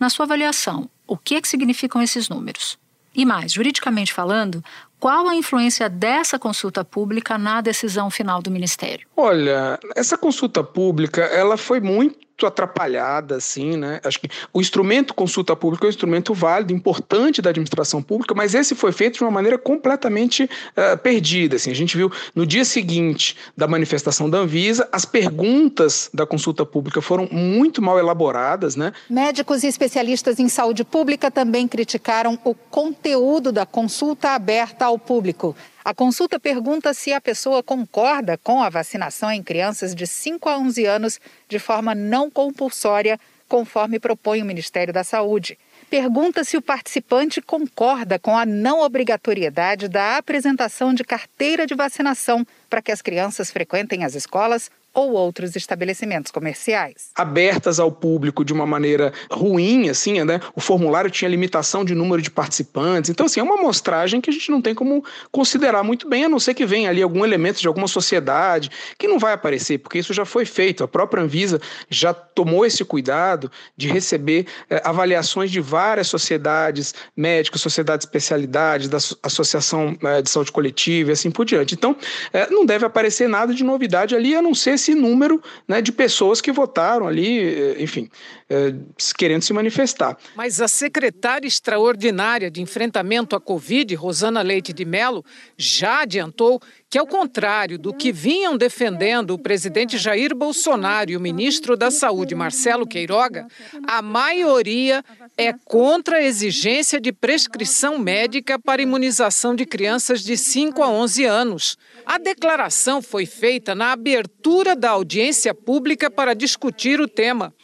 Na 0.00 0.08
sua 0.08 0.24
avaliação, 0.24 0.88
o 1.06 1.16
que, 1.16 1.40
que 1.40 1.48
significam 1.48 2.02
esses 2.02 2.28
números? 2.28 2.78
E 3.14 3.24
mais, 3.24 3.52
juridicamente 3.52 4.12
falando, 4.12 4.64
qual 4.98 5.28
a 5.28 5.36
influência 5.36 5.88
dessa 5.88 6.38
consulta 6.38 6.82
pública 6.82 7.36
na 7.36 7.60
decisão 7.60 8.10
final 8.10 8.40
do 8.40 8.50
Ministério? 8.50 9.06
Olha, 9.14 9.78
essa 9.94 10.16
consulta 10.16 10.64
pública 10.64 11.22
ela 11.22 11.58
foi 11.58 11.78
muito 11.78 12.23
muito 12.34 12.46
atrapalhada, 12.46 13.36
assim, 13.36 13.76
né? 13.76 14.00
Acho 14.04 14.20
que 14.20 14.28
o 14.52 14.60
instrumento 14.60 15.14
consulta 15.14 15.54
pública 15.54 15.86
é 15.86 15.88
um 15.88 15.90
instrumento 15.90 16.34
válido, 16.34 16.72
importante 16.72 17.40
da 17.40 17.50
administração 17.50 18.02
pública, 18.02 18.34
mas 18.34 18.54
esse 18.54 18.74
foi 18.74 18.90
feito 18.90 19.18
de 19.18 19.24
uma 19.24 19.30
maneira 19.30 19.56
completamente 19.56 20.44
uh, 20.44 20.98
perdida. 20.98 21.56
Assim. 21.56 21.70
A 21.70 21.74
gente 21.74 21.96
viu 21.96 22.10
no 22.34 22.44
dia 22.44 22.64
seguinte 22.64 23.36
da 23.56 23.68
manifestação 23.68 24.28
da 24.28 24.38
Anvisa, 24.38 24.88
as 24.90 25.04
perguntas 25.04 26.10
da 26.12 26.26
consulta 26.26 26.66
pública 26.66 27.00
foram 27.00 27.28
muito 27.30 27.80
mal 27.80 27.98
elaboradas, 27.98 28.74
né? 28.74 28.92
Médicos 29.08 29.62
e 29.62 29.68
especialistas 29.68 30.40
em 30.40 30.48
saúde 30.48 30.82
pública 30.82 31.30
também 31.30 31.68
criticaram 31.68 32.36
o 32.44 32.54
conteúdo 32.54 33.52
da 33.52 33.64
consulta 33.64 34.30
aberta 34.30 34.86
ao 34.86 34.98
público. 34.98 35.54
A 35.84 35.92
consulta 35.92 36.40
pergunta 36.40 36.94
se 36.94 37.12
a 37.12 37.20
pessoa 37.20 37.62
concorda 37.62 38.38
com 38.38 38.62
a 38.62 38.70
vacinação 38.70 39.30
em 39.30 39.42
crianças 39.42 39.94
de 39.94 40.06
5 40.06 40.48
a 40.48 40.56
11 40.56 40.86
anos 40.86 41.20
de 41.46 41.58
forma 41.58 41.94
não 41.94 42.30
compulsória, 42.30 43.20
conforme 43.46 44.00
propõe 44.00 44.40
o 44.40 44.46
Ministério 44.46 44.94
da 44.94 45.04
Saúde. 45.04 45.58
Pergunta 45.90 46.42
se 46.42 46.56
o 46.56 46.62
participante 46.62 47.42
concorda 47.42 48.18
com 48.18 48.34
a 48.34 48.46
não 48.46 48.80
obrigatoriedade 48.80 49.86
da 49.86 50.16
apresentação 50.16 50.94
de 50.94 51.04
carteira 51.04 51.66
de 51.66 51.74
vacinação 51.74 52.46
para 52.70 52.80
que 52.80 52.90
as 52.90 53.02
crianças 53.02 53.50
frequentem 53.50 54.04
as 54.04 54.14
escolas 54.14 54.70
ou 54.94 55.12
outros 55.12 55.56
estabelecimentos 55.56 56.30
comerciais. 56.30 57.10
Abertas 57.14 57.80
ao 57.80 57.90
público 57.90 58.44
de 58.44 58.52
uma 58.52 58.64
maneira 58.64 59.12
ruim, 59.30 59.88
assim, 59.88 60.22
né? 60.22 60.40
O 60.54 60.60
formulário 60.60 61.10
tinha 61.10 61.28
limitação 61.28 61.84
de 61.84 61.94
número 61.94 62.22
de 62.22 62.30
participantes. 62.30 63.10
Então, 63.10 63.26
assim, 63.26 63.40
é 63.40 63.42
uma 63.42 63.58
amostragem 63.58 64.20
que 64.20 64.30
a 64.30 64.32
gente 64.32 64.50
não 64.50 64.62
tem 64.62 64.74
como 64.74 65.04
considerar 65.32 65.82
muito 65.82 66.08
bem, 66.08 66.24
a 66.24 66.28
não 66.28 66.38
ser 66.38 66.54
que 66.54 66.64
venha 66.64 66.88
ali 66.90 67.02
algum 67.02 67.24
elemento 67.24 67.60
de 67.60 67.66
alguma 67.66 67.88
sociedade 67.88 68.70
que 68.98 69.08
não 69.08 69.18
vai 69.18 69.32
aparecer, 69.32 69.78
porque 69.78 69.98
isso 69.98 70.14
já 70.14 70.24
foi 70.24 70.44
feito. 70.44 70.84
A 70.84 70.88
própria 70.88 71.22
Anvisa 71.22 71.60
já 71.90 72.14
tomou 72.14 72.64
esse 72.64 72.84
cuidado 72.84 73.50
de 73.76 73.88
receber 73.88 74.46
eh, 74.70 74.80
avaliações 74.84 75.50
de 75.50 75.60
várias 75.60 76.06
sociedades 76.06 76.94
médicas, 77.16 77.60
sociedades 77.60 78.04
de 78.04 78.08
especialidade, 78.08 78.88
da 78.88 78.98
Associação 79.22 79.96
eh, 80.02 80.22
de 80.22 80.30
Saúde 80.30 80.52
Coletiva 80.52 81.10
e 81.10 81.12
assim 81.12 81.30
por 81.30 81.44
diante. 81.44 81.74
Então, 81.74 81.96
eh, 82.32 82.48
não 82.50 82.64
deve 82.64 82.86
aparecer 82.86 83.28
nada 83.28 83.52
de 83.52 83.64
novidade 83.64 84.14
ali, 84.14 84.34
a 84.34 84.42
não 84.42 84.54
ser 84.54 84.78
esse 84.84 84.94
número 84.94 85.42
né, 85.66 85.80
de 85.80 85.90
pessoas 85.90 86.40
que 86.40 86.52
votaram 86.52 87.06
ali, 87.06 87.38
eh, 87.38 87.76
enfim, 87.78 88.10
é, 88.48 88.74
querendo 89.16 89.42
se 89.42 89.52
manifestar. 89.52 90.18
Mas 90.36 90.60
a 90.60 90.68
secretária 90.68 91.46
extraordinária 91.48 92.50
de 92.50 92.60
enfrentamento 92.60 93.34
à 93.34 93.40
Covid, 93.40 93.94
Rosana 93.94 94.42
Leite 94.42 94.72
de 94.72 94.84
Mello, 94.84 95.24
já 95.56 96.02
adiantou 96.02 96.60
que, 96.90 96.98
ao 96.98 97.06
contrário 97.06 97.78
do 97.78 97.92
que 97.92 98.12
vinham 98.12 98.56
defendendo 98.56 99.30
o 99.30 99.38
presidente 99.38 99.96
Jair 99.96 100.34
Bolsonaro 100.34 101.10
e 101.10 101.16
o 101.16 101.20
ministro 101.20 101.76
da 101.76 101.90
Saúde, 101.90 102.34
Marcelo 102.34 102.86
Queiroga, 102.86 103.46
a 103.86 104.02
maioria 104.02 105.02
é 105.36 105.52
contra 105.64 106.18
a 106.18 106.22
exigência 106.22 107.00
de 107.00 107.12
prescrição 107.12 107.98
médica 107.98 108.58
para 108.58 108.82
imunização 108.82 109.54
de 109.54 109.64
crianças 109.64 110.22
de 110.22 110.36
5 110.36 110.82
a 110.82 110.88
11 110.88 111.24
anos. 111.24 111.78
A 112.06 112.18
declaração 112.18 113.00
foi 113.00 113.24
feita 113.24 113.74
na 113.74 113.92
abertura 113.92 114.76
da 114.76 114.90
audiência 114.90 115.54
pública 115.54 116.10
para 116.10 116.34
discutir 116.34 117.00
o 117.00 117.08
tema. 117.08 117.54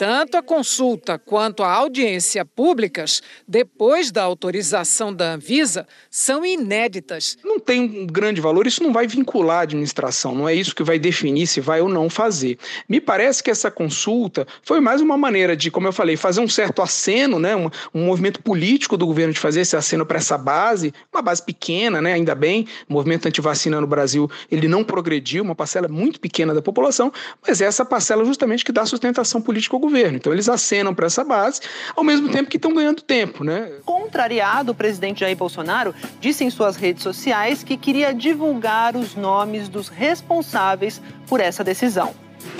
Tanto 0.00 0.38
a 0.38 0.42
consulta 0.42 1.18
quanto 1.18 1.62
a 1.62 1.70
audiência 1.70 2.42
públicas, 2.42 3.20
depois 3.46 4.10
da 4.10 4.22
autorização 4.22 5.12
da 5.12 5.34
Anvisa, 5.34 5.86
são 6.08 6.42
inéditas. 6.42 7.36
Não 7.44 7.60
tem 7.60 7.82
um 7.82 8.06
grande 8.06 8.40
valor, 8.40 8.66
isso 8.66 8.82
não 8.82 8.94
vai 8.94 9.06
vincular 9.06 9.58
a 9.58 9.62
administração, 9.64 10.34
não 10.34 10.48
é 10.48 10.54
isso 10.54 10.74
que 10.74 10.82
vai 10.82 10.98
definir 10.98 11.46
se 11.46 11.60
vai 11.60 11.82
ou 11.82 11.88
não 11.90 12.08
fazer. 12.08 12.58
Me 12.88 12.98
parece 12.98 13.42
que 13.42 13.50
essa 13.50 13.70
consulta 13.70 14.46
foi 14.62 14.80
mais 14.80 15.02
uma 15.02 15.18
maneira 15.18 15.54
de, 15.54 15.70
como 15.70 15.86
eu 15.86 15.92
falei, 15.92 16.16
fazer 16.16 16.40
um 16.40 16.48
certo 16.48 16.80
aceno, 16.80 17.38
né, 17.38 17.54
um, 17.54 17.68
um 17.92 18.06
movimento 18.06 18.42
político 18.42 18.96
do 18.96 19.06
governo 19.06 19.34
de 19.34 19.38
fazer 19.38 19.60
esse 19.60 19.76
aceno 19.76 20.06
para 20.06 20.16
essa 20.16 20.38
base, 20.38 20.94
uma 21.12 21.20
base 21.20 21.44
pequena, 21.44 22.00
né, 22.00 22.14
ainda 22.14 22.34
bem, 22.34 22.66
o 22.88 22.94
movimento 22.94 23.28
antivacina 23.28 23.78
no 23.78 23.86
Brasil, 23.86 24.30
ele 24.50 24.66
não 24.66 24.82
progrediu, 24.82 25.44
uma 25.44 25.54
parcela 25.54 25.88
muito 25.88 26.18
pequena 26.18 26.54
da 26.54 26.62
população, 26.62 27.12
mas 27.46 27.60
é 27.60 27.66
essa 27.66 27.84
parcela 27.84 28.24
justamente 28.24 28.64
que 28.64 28.72
dá 28.72 28.86
sustentação 28.86 29.42
política 29.42 29.76
ao 29.76 29.80
governo 29.80 29.89
governo. 29.90 30.16
Então 30.16 30.32
eles 30.32 30.48
acenam 30.48 30.94
para 30.94 31.06
essa 31.06 31.24
base, 31.24 31.60
ao 31.94 32.04
mesmo 32.04 32.28
tempo 32.28 32.48
que 32.48 32.56
estão 32.56 32.72
ganhando 32.72 33.02
tempo, 33.02 33.44
né? 33.44 33.70
Contrariado, 33.84 34.72
o 34.72 34.74
presidente 34.74 35.20
Jair 35.20 35.36
Bolsonaro 35.36 35.94
disse 36.20 36.44
em 36.44 36.50
suas 36.50 36.76
redes 36.76 37.02
sociais 37.02 37.62
que 37.64 37.76
queria 37.76 38.14
divulgar 38.14 38.96
os 38.96 39.14
nomes 39.14 39.68
dos 39.68 39.88
responsáveis 39.88 41.02
por 41.26 41.40
essa 41.40 41.64
decisão. 41.64 42.14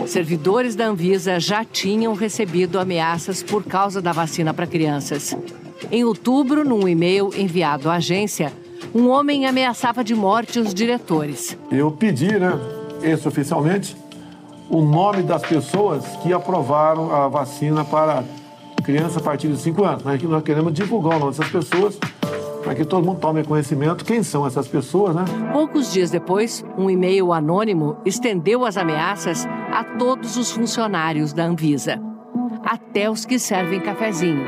Servidores 0.07 0.75
da 0.75 0.87
Anvisa 0.87 1.40
já 1.40 1.64
tinham 1.64 2.12
recebido 2.14 2.79
ameaças 2.79 3.43
por 3.43 3.64
causa 3.64 4.03
da 4.03 4.12
vacina 4.12 4.53
para 4.53 4.66
crianças. 4.66 5.35
Em 5.90 6.05
outubro, 6.05 6.64
num 6.64 6.87
e-mail 6.87 7.31
enviado 7.35 7.88
à 7.88 7.95
agência, 7.95 8.53
um 8.95 9.09
homem 9.09 9.47
ameaçava 9.47 10.05
de 10.05 10.14
morte 10.14 10.59
os 10.59 10.75
diretores. 10.75 11.57
Eu 11.71 11.90
pedi, 11.93 12.38
né, 12.38 12.53
extraoficialmente, 13.03 13.97
o 14.70 14.80
nome 14.80 15.22
das 15.22 15.42
pessoas 15.42 16.04
que 16.22 16.33
aprovaram 16.33 17.12
a 17.12 17.28
vacina 17.28 17.85
para 17.85 18.24
criança 18.85 19.18
a 19.18 19.22
partir 19.22 19.48
de 19.48 19.59
5 19.59 19.85
anos. 19.85 20.04
Nós 20.04 20.42
queremos 20.42 20.72
divulgar 20.72 21.16
o 21.16 21.18
nome 21.18 21.33
dessas 21.33 21.50
pessoas 21.50 21.98
para 22.62 22.74
que 22.74 22.85
todo 22.85 23.04
mundo 23.04 23.18
tome 23.18 23.42
conhecimento 23.42 24.04
quem 24.04 24.22
são 24.22 24.46
essas 24.46 24.68
pessoas, 24.68 25.16
né? 25.16 25.24
Poucos 25.52 25.92
dias 25.92 26.11
depois, 26.11 26.64
um 26.78 26.88
e-mail 26.88 27.33
anônimo 27.33 27.96
estendeu 28.04 28.64
as 28.64 28.76
ameaças 28.76 29.46
a 29.72 29.83
todos 29.83 30.37
os 30.37 30.52
funcionários 30.52 31.33
da 31.33 31.44
Anvisa, 31.44 32.00
até 32.64 33.11
os 33.11 33.24
que 33.24 33.38
servem 33.38 33.80
cafezinho. 33.80 34.44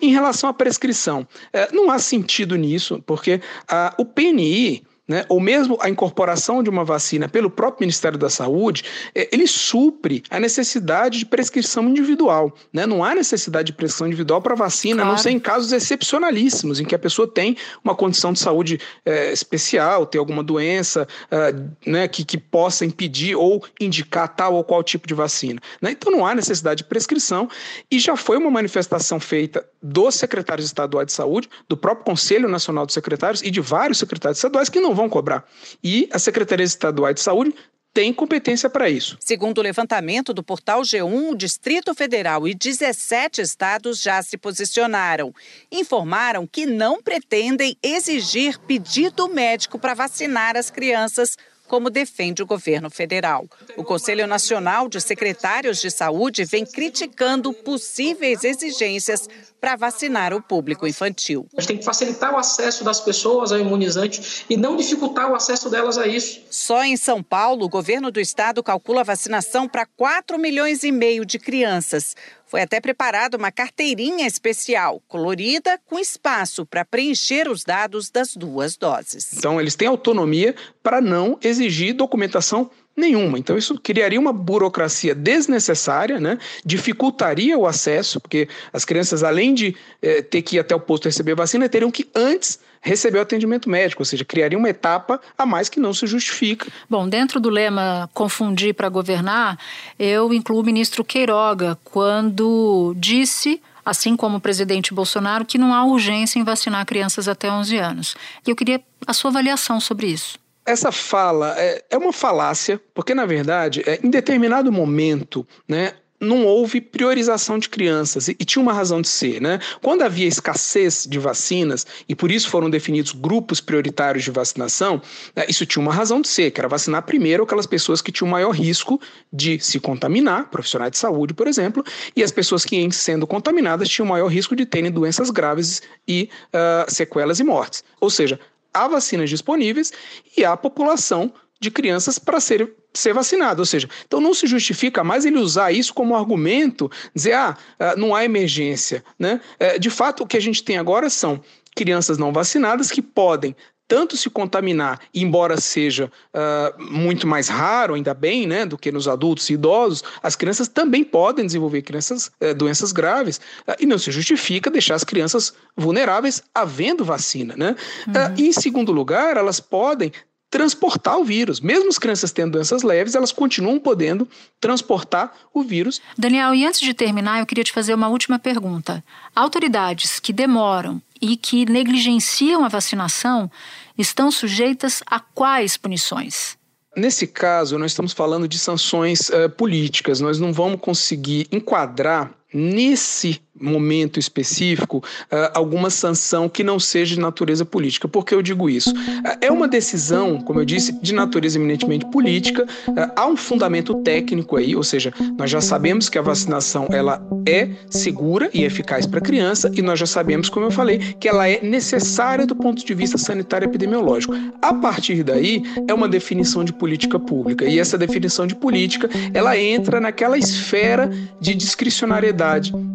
Em 0.00 0.12
relação 0.12 0.50
à 0.50 0.52
prescrição, 0.52 1.26
é, 1.52 1.72
não 1.72 1.90
há 1.90 1.98
sentido 1.98 2.56
nisso, 2.56 3.02
porque 3.06 3.40
a, 3.68 3.94
o 3.98 4.04
PNI 4.04 4.84
né, 5.06 5.24
ou 5.28 5.40
mesmo 5.40 5.76
a 5.80 5.88
incorporação 5.88 6.62
de 6.62 6.70
uma 6.70 6.84
vacina 6.84 7.28
pelo 7.28 7.50
próprio 7.50 7.80
Ministério 7.80 8.18
da 8.18 8.30
Saúde, 8.30 8.84
é, 9.14 9.28
ele 9.32 9.46
supre 9.46 10.22
a 10.30 10.40
necessidade 10.40 11.18
de 11.18 11.26
prescrição 11.26 11.88
individual. 11.88 12.54
Né? 12.72 12.86
Não 12.86 13.04
há 13.04 13.14
necessidade 13.14 13.66
de 13.66 13.72
prescrição 13.72 14.06
individual 14.06 14.40
para 14.40 14.54
vacina, 14.54 14.96
claro. 14.96 15.10
a 15.10 15.12
não 15.12 15.18
ser 15.18 15.30
em 15.30 15.38
casos 15.38 15.72
excepcionalíssimos, 15.72 16.80
em 16.80 16.84
que 16.84 16.94
a 16.94 16.98
pessoa 16.98 17.28
tem 17.28 17.56
uma 17.82 17.94
condição 17.94 18.32
de 18.32 18.38
saúde 18.38 18.80
é, 19.04 19.32
especial, 19.32 20.06
tem 20.06 20.18
alguma 20.18 20.42
doença 20.42 21.06
é, 21.30 21.54
né, 21.86 22.08
que, 22.08 22.24
que 22.24 22.38
possa 22.38 22.84
impedir 22.84 23.36
ou 23.36 23.62
indicar 23.80 24.28
tal 24.28 24.54
ou 24.54 24.64
qual 24.64 24.82
tipo 24.82 25.06
de 25.06 25.14
vacina. 25.14 25.60
Né? 25.82 25.90
Então 25.90 26.10
não 26.10 26.26
há 26.26 26.34
necessidade 26.34 26.78
de 26.78 26.84
prescrição 26.84 27.48
e 27.90 27.98
já 27.98 28.16
foi 28.16 28.38
uma 28.38 28.50
manifestação 28.50 29.20
feita 29.20 29.66
dos 29.82 30.14
secretários 30.14 30.66
estaduais 30.66 31.06
de 31.06 31.12
saúde, 31.12 31.48
do 31.68 31.76
próprio 31.76 32.06
Conselho 32.06 32.48
Nacional 32.48 32.86
dos 32.86 32.94
Secretários 32.94 33.42
e 33.42 33.50
de 33.50 33.60
vários 33.60 33.98
secretários 33.98 34.38
estaduais 34.38 34.70
que 34.70 34.80
não 34.80 34.93
vão 34.94 35.08
cobrar. 35.08 35.44
E 35.82 36.08
a 36.12 36.18
Secretaria 36.18 36.64
Estadual 36.64 37.12
de 37.12 37.20
Saúde 37.20 37.54
tem 37.94 38.12
competência 38.12 38.68
para 38.68 38.90
isso. 38.90 39.16
Segundo 39.20 39.58
o 39.58 39.62
levantamento 39.62 40.34
do 40.34 40.42
portal 40.42 40.82
G1, 40.82 41.30
o 41.30 41.36
Distrito 41.36 41.94
Federal 41.94 42.48
e 42.48 42.52
17 42.52 43.40
estados 43.40 44.02
já 44.02 44.20
se 44.20 44.36
posicionaram. 44.36 45.32
Informaram 45.70 46.44
que 46.44 46.66
não 46.66 47.00
pretendem 47.00 47.76
exigir 47.80 48.58
pedido 48.58 49.28
médico 49.28 49.78
para 49.78 49.94
vacinar 49.94 50.56
as 50.56 50.70
crianças 50.70 51.38
como 51.74 51.90
defende 51.90 52.40
o 52.40 52.46
governo 52.46 52.88
federal. 52.88 53.48
O 53.76 53.82
Conselho 53.82 54.28
Nacional 54.28 54.88
de 54.88 55.00
Secretários 55.00 55.80
de 55.80 55.90
Saúde 55.90 56.44
vem 56.44 56.64
criticando 56.64 57.52
possíveis 57.52 58.44
exigências 58.44 59.28
para 59.60 59.74
vacinar 59.74 60.32
o 60.32 60.40
público 60.40 60.86
infantil. 60.86 61.48
A 61.56 61.60
gente 61.60 61.68
tem 61.68 61.78
que 61.78 61.84
facilitar 61.84 62.32
o 62.32 62.36
acesso 62.36 62.84
das 62.84 63.00
pessoas 63.00 63.50
ao 63.50 63.58
imunizante 63.58 64.44
e 64.48 64.56
não 64.56 64.76
dificultar 64.76 65.28
o 65.32 65.34
acesso 65.34 65.68
delas 65.68 65.98
a 65.98 66.06
isso. 66.06 66.42
Só 66.48 66.84
em 66.84 66.96
São 66.96 67.20
Paulo, 67.20 67.64
o 67.64 67.68
governo 67.68 68.12
do 68.12 68.20
estado 68.20 68.62
calcula 68.62 69.00
a 69.00 69.04
vacinação 69.04 69.66
para 69.66 69.84
4 69.84 70.38
milhões 70.38 70.84
e 70.84 70.92
meio 70.92 71.24
de 71.24 71.40
crianças. 71.40 72.14
Foi 72.54 72.62
até 72.62 72.80
preparada 72.80 73.36
uma 73.36 73.50
carteirinha 73.50 74.28
especial, 74.28 75.02
colorida, 75.08 75.76
com 75.86 75.98
espaço 75.98 76.64
para 76.64 76.84
preencher 76.84 77.48
os 77.48 77.64
dados 77.64 78.10
das 78.10 78.36
duas 78.36 78.76
doses. 78.76 79.36
Então, 79.36 79.60
eles 79.60 79.74
têm 79.74 79.88
autonomia 79.88 80.54
para 80.80 81.00
não 81.00 81.36
exigir 81.42 81.94
documentação 81.94 82.70
nenhuma. 82.96 83.38
Então, 83.38 83.56
isso 83.56 83.78
criaria 83.78 84.20
uma 84.20 84.32
burocracia 84.32 85.14
desnecessária, 85.14 86.20
né? 86.20 86.38
dificultaria 86.64 87.58
o 87.58 87.66
acesso, 87.66 88.20
porque 88.20 88.48
as 88.72 88.84
crianças, 88.84 89.22
além 89.22 89.54
de 89.54 89.76
eh, 90.00 90.22
ter 90.22 90.42
que 90.42 90.56
ir 90.56 90.60
até 90.60 90.74
o 90.74 90.80
posto 90.80 91.06
receber 91.06 91.34
vacina, 91.34 91.68
teriam 91.68 91.90
que 91.90 92.08
antes 92.14 92.60
receber 92.80 93.18
o 93.18 93.22
atendimento 93.22 93.68
médico, 93.68 94.02
ou 94.02 94.06
seja, 94.06 94.24
criaria 94.24 94.58
uma 94.58 94.68
etapa 94.68 95.20
a 95.38 95.46
mais 95.46 95.70
que 95.70 95.80
não 95.80 95.94
se 95.94 96.06
justifica. 96.06 96.70
Bom, 96.88 97.08
dentro 97.08 97.40
do 97.40 97.48
lema 97.48 98.10
confundir 98.12 98.74
para 98.74 98.90
governar, 98.90 99.58
eu 99.98 100.32
incluo 100.34 100.60
o 100.60 100.64
ministro 100.64 101.02
Queiroga, 101.02 101.78
quando 101.82 102.94
disse 102.98 103.60
assim 103.84 104.16
como 104.16 104.36
o 104.36 104.40
presidente 104.40 104.94
Bolsonaro, 104.94 105.44
que 105.44 105.58
não 105.58 105.74
há 105.74 105.84
urgência 105.84 106.38
em 106.38 106.44
vacinar 106.44 106.86
crianças 106.86 107.28
até 107.28 107.50
11 107.50 107.76
anos. 107.76 108.16
E 108.46 108.50
eu 108.50 108.56
queria 108.56 108.80
a 109.06 109.12
sua 109.12 109.30
avaliação 109.30 109.80
sobre 109.80 110.06
isso. 110.06 110.38
Essa 110.66 110.90
fala 110.90 111.54
é, 111.58 111.84
é 111.90 111.98
uma 111.98 112.12
falácia, 112.12 112.80
porque, 112.94 113.14
na 113.14 113.26
verdade, 113.26 113.82
é, 113.86 114.00
em 114.02 114.08
determinado 114.08 114.72
momento, 114.72 115.46
né, 115.68 115.94
não 116.24 116.44
houve 116.46 116.80
priorização 116.80 117.58
de 117.58 117.68
crianças 117.68 118.28
e, 118.28 118.34
tinha 118.34 118.62
uma 118.62 118.72
razão 118.72 119.00
de 119.00 119.08
ser, 119.08 119.40
né? 119.40 119.58
Quando 119.82 120.02
havia 120.02 120.26
escassez 120.26 121.06
de 121.08 121.18
vacinas 121.18 121.86
e 122.08 122.14
por 122.14 122.30
isso 122.30 122.48
foram 122.48 122.70
definidos 122.70 123.12
grupos 123.12 123.60
prioritários 123.60 124.24
de 124.24 124.30
vacinação, 124.30 125.02
né, 125.36 125.44
isso 125.48 125.66
tinha 125.66 125.82
uma 125.82 125.92
razão 125.92 126.20
de 126.20 126.28
ser, 126.28 126.50
que 126.50 126.60
era 126.60 126.68
vacinar 126.68 127.02
primeiro 127.02 127.42
aquelas 127.42 127.66
pessoas 127.66 128.00
que 128.00 128.10
tinham 128.10 128.30
maior 128.30 128.50
risco 128.50 129.00
de 129.32 129.58
se 129.60 129.78
contaminar, 129.78 130.50
profissionais 130.50 130.92
de 130.92 130.98
saúde, 130.98 131.34
por 131.34 131.46
exemplo, 131.46 131.84
e 132.16 132.22
as 132.22 132.30
pessoas 132.30 132.64
que, 132.64 132.90
sendo 132.92 133.26
contaminadas, 133.26 133.88
tinham 133.88 134.06
maior 134.06 134.28
risco 134.28 134.56
de 134.56 134.64
terem 134.64 134.90
doenças 134.90 135.30
graves 135.30 135.82
e 136.08 136.30
uh, 136.48 136.90
sequelas 136.90 137.40
e 137.40 137.44
mortes. 137.44 137.84
Ou 138.00 138.08
seja, 138.08 138.38
há 138.74 138.88
vacinas 138.88 139.30
disponíveis 139.30 139.92
e 140.36 140.44
há 140.44 140.56
população 140.56 141.32
de 141.60 141.70
crianças 141.70 142.18
para 142.18 142.40
ser, 142.40 142.70
ser 142.92 143.14
vacinada. 143.14 143.62
Ou 143.62 143.66
seja, 143.66 143.88
então 144.06 144.20
não 144.20 144.34
se 144.34 144.46
justifica 144.46 145.02
mais 145.02 145.24
ele 145.24 145.38
usar 145.38 145.72
isso 145.72 145.94
como 145.94 146.16
argumento, 146.16 146.90
dizer, 147.14 147.32
ah, 147.32 147.56
ah, 147.78 147.94
não 147.96 148.14
há 148.14 148.24
emergência. 148.24 149.02
Né? 149.18 149.40
É, 149.58 149.78
de 149.78 149.88
fato, 149.88 150.24
o 150.24 150.26
que 150.26 150.36
a 150.36 150.40
gente 150.40 150.62
tem 150.62 150.76
agora 150.76 151.08
são 151.08 151.40
crianças 151.74 152.18
não 152.18 152.32
vacinadas 152.32 152.90
que 152.90 153.02
podem 153.02 153.56
tanto 153.86 154.16
se 154.16 154.30
contaminar, 154.30 155.00
embora 155.14 155.60
seja 155.60 156.10
uh, 156.32 156.82
muito 156.82 157.26
mais 157.26 157.48
raro, 157.48 157.94
ainda 157.94 158.14
bem, 158.14 158.46
né, 158.46 158.64
do 158.64 158.78
que 158.78 158.90
nos 158.90 159.06
adultos 159.06 159.48
e 159.50 159.54
idosos, 159.54 160.02
as 160.22 160.34
crianças 160.34 160.68
também 160.68 161.04
podem 161.04 161.44
desenvolver 161.44 161.82
crianças, 161.82 162.30
uh, 162.40 162.54
doenças 162.54 162.92
graves 162.92 163.38
uh, 163.68 163.74
e 163.78 163.86
não 163.86 163.98
se 163.98 164.10
justifica 164.10 164.70
deixar 164.70 164.94
as 164.94 165.04
crianças 165.04 165.52
vulneráveis 165.76 166.42
havendo 166.54 167.04
vacina, 167.04 167.54
né? 167.56 167.76
Uhum. 168.06 168.34
e 168.38 168.48
em 168.48 168.52
segundo 168.52 168.92
lugar, 168.92 169.36
elas 169.36 169.60
podem 169.60 170.12
transportar 170.54 171.18
o 171.18 171.24
vírus. 171.24 171.60
Mesmo 171.60 171.88
as 171.88 171.98
crianças 171.98 172.30
tendo 172.30 172.52
doenças 172.52 172.84
leves, 172.84 173.16
elas 173.16 173.32
continuam 173.32 173.80
podendo 173.80 174.28
transportar 174.60 175.32
o 175.52 175.64
vírus. 175.64 176.00
Daniel, 176.16 176.54
e 176.54 176.64
antes 176.64 176.80
de 176.80 176.94
terminar, 176.94 177.40
eu 177.40 177.46
queria 177.46 177.64
te 177.64 177.72
fazer 177.72 177.92
uma 177.92 178.06
última 178.06 178.38
pergunta. 178.38 179.02
Autoridades 179.34 180.20
que 180.20 180.32
demoram 180.32 181.02
e 181.24 181.36
que 181.36 181.64
negligenciam 181.64 182.64
a 182.64 182.68
vacinação 182.68 183.50
estão 183.96 184.30
sujeitas 184.30 185.02
a 185.06 185.18
quais 185.18 185.76
punições? 185.76 186.58
Nesse 186.94 187.26
caso, 187.26 187.78
nós 187.78 187.92
estamos 187.92 188.12
falando 188.12 188.46
de 188.46 188.58
sanções 188.58 189.30
uh, 189.30 189.48
políticas. 189.56 190.20
Nós 190.20 190.38
não 190.38 190.52
vamos 190.52 190.80
conseguir 190.80 191.48
enquadrar 191.50 192.30
nesse 192.54 193.40
momento 193.60 194.18
específico 194.18 194.98
uh, 194.98 195.50
alguma 195.54 195.88
sanção 195.88 196.48
que 196.48 196.64
não 196.64 196.78
seja 196.78 197.14
de 197.14 197.20
natureza 197.20 197.64
política. 197.64 198.08
Por 198.08 198.24
que 198.24 198.34
eu 198.34 198.42
digo 198.42 198.68
isso? 198.68 198.90
Uh, 198.90 199.38
é 199.40 199.50
uma 199.50 199.68
decisão, 199.68 200.40
como 200.40 200.60
eu 200.60 200.64
disse, 200.64 200.92
de 201.00 201.14
natureza 201.14 201.58
eminentemente 201.58 202.04
política. 202.06 202.64
Uh, 202.88 203.12
há 203.14 203.26
um 203.26 203.36
fundamento 203.36 203.94
técnico 204.02 204.56
aí, 204.56 204.74
ou 204.74 204.82
seja, 204.82 205.12
nós 205.38 205.50
já 205.50 205.60
sabemos 205.60 206.08
que 206.08 206.18
a 206.18 206.22
vacinação 206.22 206.88
ela 206.90 207.24
é 207.46 207.70
segura 207.88 208.50
e 208.52 208.64
eficaz 208.64 209.06
para 209.06 209.18
a 209.18 209.22
criança 209.22 209.70
e 209.74 209.82
nós 209.82 209.98
já 209.98 210.06
sabemos, 210.06 210.48
como 210.48 210.66
eu 210.66 210.70
falei, 210.70 210.98
que 210.98 211.28
ela 211.28 211.48
é 211.48 211.60
necessária 211.62 212.46
do 212.46 212.56
ponto 212.56 212.84
de 212.84 212.94
vista 212.94 213.16
sanitário 213.18 213.66
e 213.66 213.68
epidemiológico. 213.68 214.34
A 214.60 214.74
partir 214.74 215.22
daí 215.22 215.62
é 215.86 215.94
uma 215.94 216.08
definição 216.08 216.64
de 216.64 216.72
política 216.72 217.18
pública 217.18 217.64
e 217.64 217.78
essa 217.78 217.96
definição 217.96 218.46
de 218.46 218.54
política 218.54 219.08
ela 219.32 219.56
entra 219.56 220.00
naquela 220.00 220.36
esfera 220.36 221.10
de 221.40 221.54
discricionariedade 221.54 222.43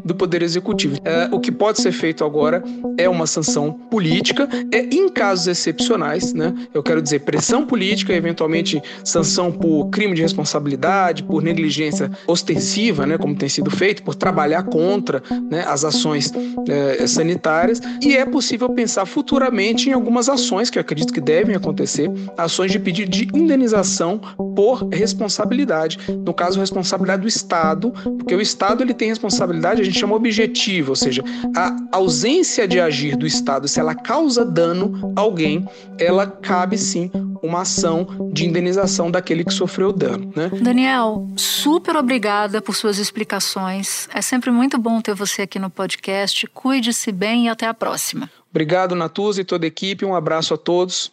do 0.03 0.15
poder 0.15 0.41
executivo. 0.41 0.97
É, 1.03 1.29
o 1.31 1.39
que 1.39 1.51
pode 1.51 1.81
ser 1.81 1.91
feito 1.91 2.23
agora 2.23 2.63
é 2.97 3.07
uma 3.07 3.27
sanção 3.27 3.71
política, 3.71 4.47
é 4.71 4.79
em 4.83 5.09
casos 5.09 5.47
excepcionais, 5.47 6.33
né? 6.33 6.53
Eu 6.73 6.81
quero 6.81 7.01
dizer 7.01 7.19
pressão 7.19 7.65
política, 7.65 8.13
eventualmente 8.13 8.81
sanção 9.03 9.51
por 9.51 9.89
crime 9.89 10.15
de 10.15 10.21
responsabilidade, 10.21 11.23
por 11.23 11.41
negligência 11.41 12.09
ostensiva, 12.27 13.05
né? 13.05 13.17
Como 13.17 13.35
tem 13.35 13.49
sido 13.49 13.69
feito, 13.69 14.03
por 14.03 14.15
trabalhar 14.15 14.63
contra 14.63 15.21
né, 15.49 15.63
as 15.67 15.83
ações 15.85 16.31
é, 16.67 17.05
sanitárias. 17.07 17.81
E 18.01 18.15
é 18.15 18.25
possível 18.25 18.69
pensar 18.69 19.05
futuramente 19.05 19.89
em 19.89 19.93
algumas 19.93 20.29
ações 20.29 20.69
que 20.69 20.79
acredito 20.79 21.13
que 21.13 21.21
devem 21.21 21.55
acontecer, 21.55 22.09
ações 22.37 22.71
de 22.71 22.79
pedido 22.79 23.11
de 23.11 23.27
indenização 23.33 24.19
por 24.55 24.87
responsabilidade. 24.89 25.97
No 26.25 26.33
caso, 26.33 26.59
responsabilidade 26.59 27.21
do 27.21 27.27
Estado, 27.27 27.91
porque 28.17 28.35
o 28.35 28.41
Estado 28.41 28.83
ele 28.83 28.93
tem 28.93 29.09
responsabilidade, 29.09 29.38
a 29.43 29.83
gente 29.83 29.97
chama 29.97 30.15
objetivo 30.15 30.39
objetiva, 30.49 30.91
ou 30.91 30.95
seja, 30.95 31.23
a 31.55 31.75
ausência 31.91 32.67
de 32.67 32.79
agir 32.79 33.15
do 33.15 33.25
Estado, 33.25 33.67
se 33.67 33.79
ela 33.79 33.95
causa 33.95 34.45
dano 34.45 35.13
a 35.15 35.21
alguém, 35.21 35.67
ela 35.97 36.25
cabe 36.25 36.77
sim 36.77 37.11
uma 37.41 37.61
ação 37.61 38.29
de 38.33 38.45
indenização 38.45 39.09
daquele 39.09 39.43
que 39.43 39.53
sofreu 39.53 39.91
dano. 39.91 40.31
Né? 40.35 40.49
Daniel, 40.61 41.27
super 41.35 41.95
obrigada 41.95 42.61
por 42.61 42.75
suas 42.75 42.97
explicações. 42.97 44.07
É 44.13 44.21
sempre 44.21 44.51
muito 44.51 44.77
bom 44.77 45.01
ter 45.01 45.13
você 45.13 45.43
aqui 45.43 45.59
no 45.59 45.69
podcast. 45.69 46.47
Cuide-se 46.47 47.11
bem 47.11 47.45
e 47.45 47.49
até 47.49 47.67
a 47.67 47.73
próxima. 47.73 48.29
Obrigado, 48.49 48.95
Natuza 48.95 49.41
e 49.41 49.45
toda 49.45 49.65
a 49.65 49.67
equipe. 49.67 50.05
Um 50.05 50.15
abraço 50.15 50.53
a 50.53 50.57
todos. 50.57 51.11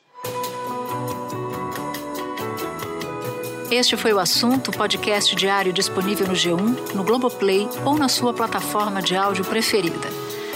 Este 3.71 3.97
foi 3.97 4.13
o 4.13 4.21
assunto, 4.21 4.71
podcast 4.71 5.35
diário 5.35 5.73
disponível 5.73 6.27
no 6.29 6.35
G1, 6.35 6.95
no 6.95 7.03
Globoplay 7.03 7.69
ou 7.85 7.99
na 7.99 8.09
sua 8.09 8.33
plataforma 8.33 9.03
de 9.03 9.17
áudio 9.17 9.45
preferida. 9.45 10.09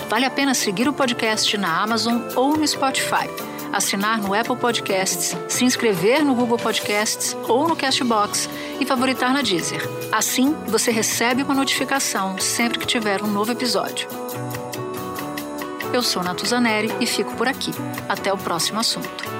Vale 0.09 0.25
a 0.25 0.31
pena 0.31 0.55
seguir 0.55 0.88
o 0.88 0.92
podcast 0.92 1.57
na 1.59 1.83
Amazon 1.83 2.20
ou 2.37 2.57
no 2.57 2.66
Spotify, 2.66 3.29
assinar 3.73 4.18
no 4.18 4.33
Apple 4.33 4.57
Podcasts, 4.57 5.37
se 5.49 5.64
inscrever 5.64 6.25
no 6.25 6.37
Google 6.37 6.59
Podcasts 6.59 7.37
ou 7.49 7.66
no 7.66 7.75
Castbox 7.75 8.49
e 8.79 8.87
favoritar 8.87 9.33
na 9.33 9.42
Deezer. 9.42 9.83
Assim, 10.12 10.55
você 10.68 10.92
recebe 10.92 11.42
uma 11.42 11.55
notificação 11.55 12.38
sempre 12.38 12.79
que 12.79 12.87
tiver 12.87 13.23
um 13.23 13.29
novo 13.29 13.51
episódio. 13.51 14.09
Eu 15.92 16.03
sou 16.03 16.23
Natuzaneri 16.23 16.92
e 17.01 17.07
fico 17.07 17.35
por 17.35 17.49
aqui. 17.49 17.73
Até 18.09 18.33
o 18.33 18.38
próximo 18.38 18.79
assunto. 18.79 19.39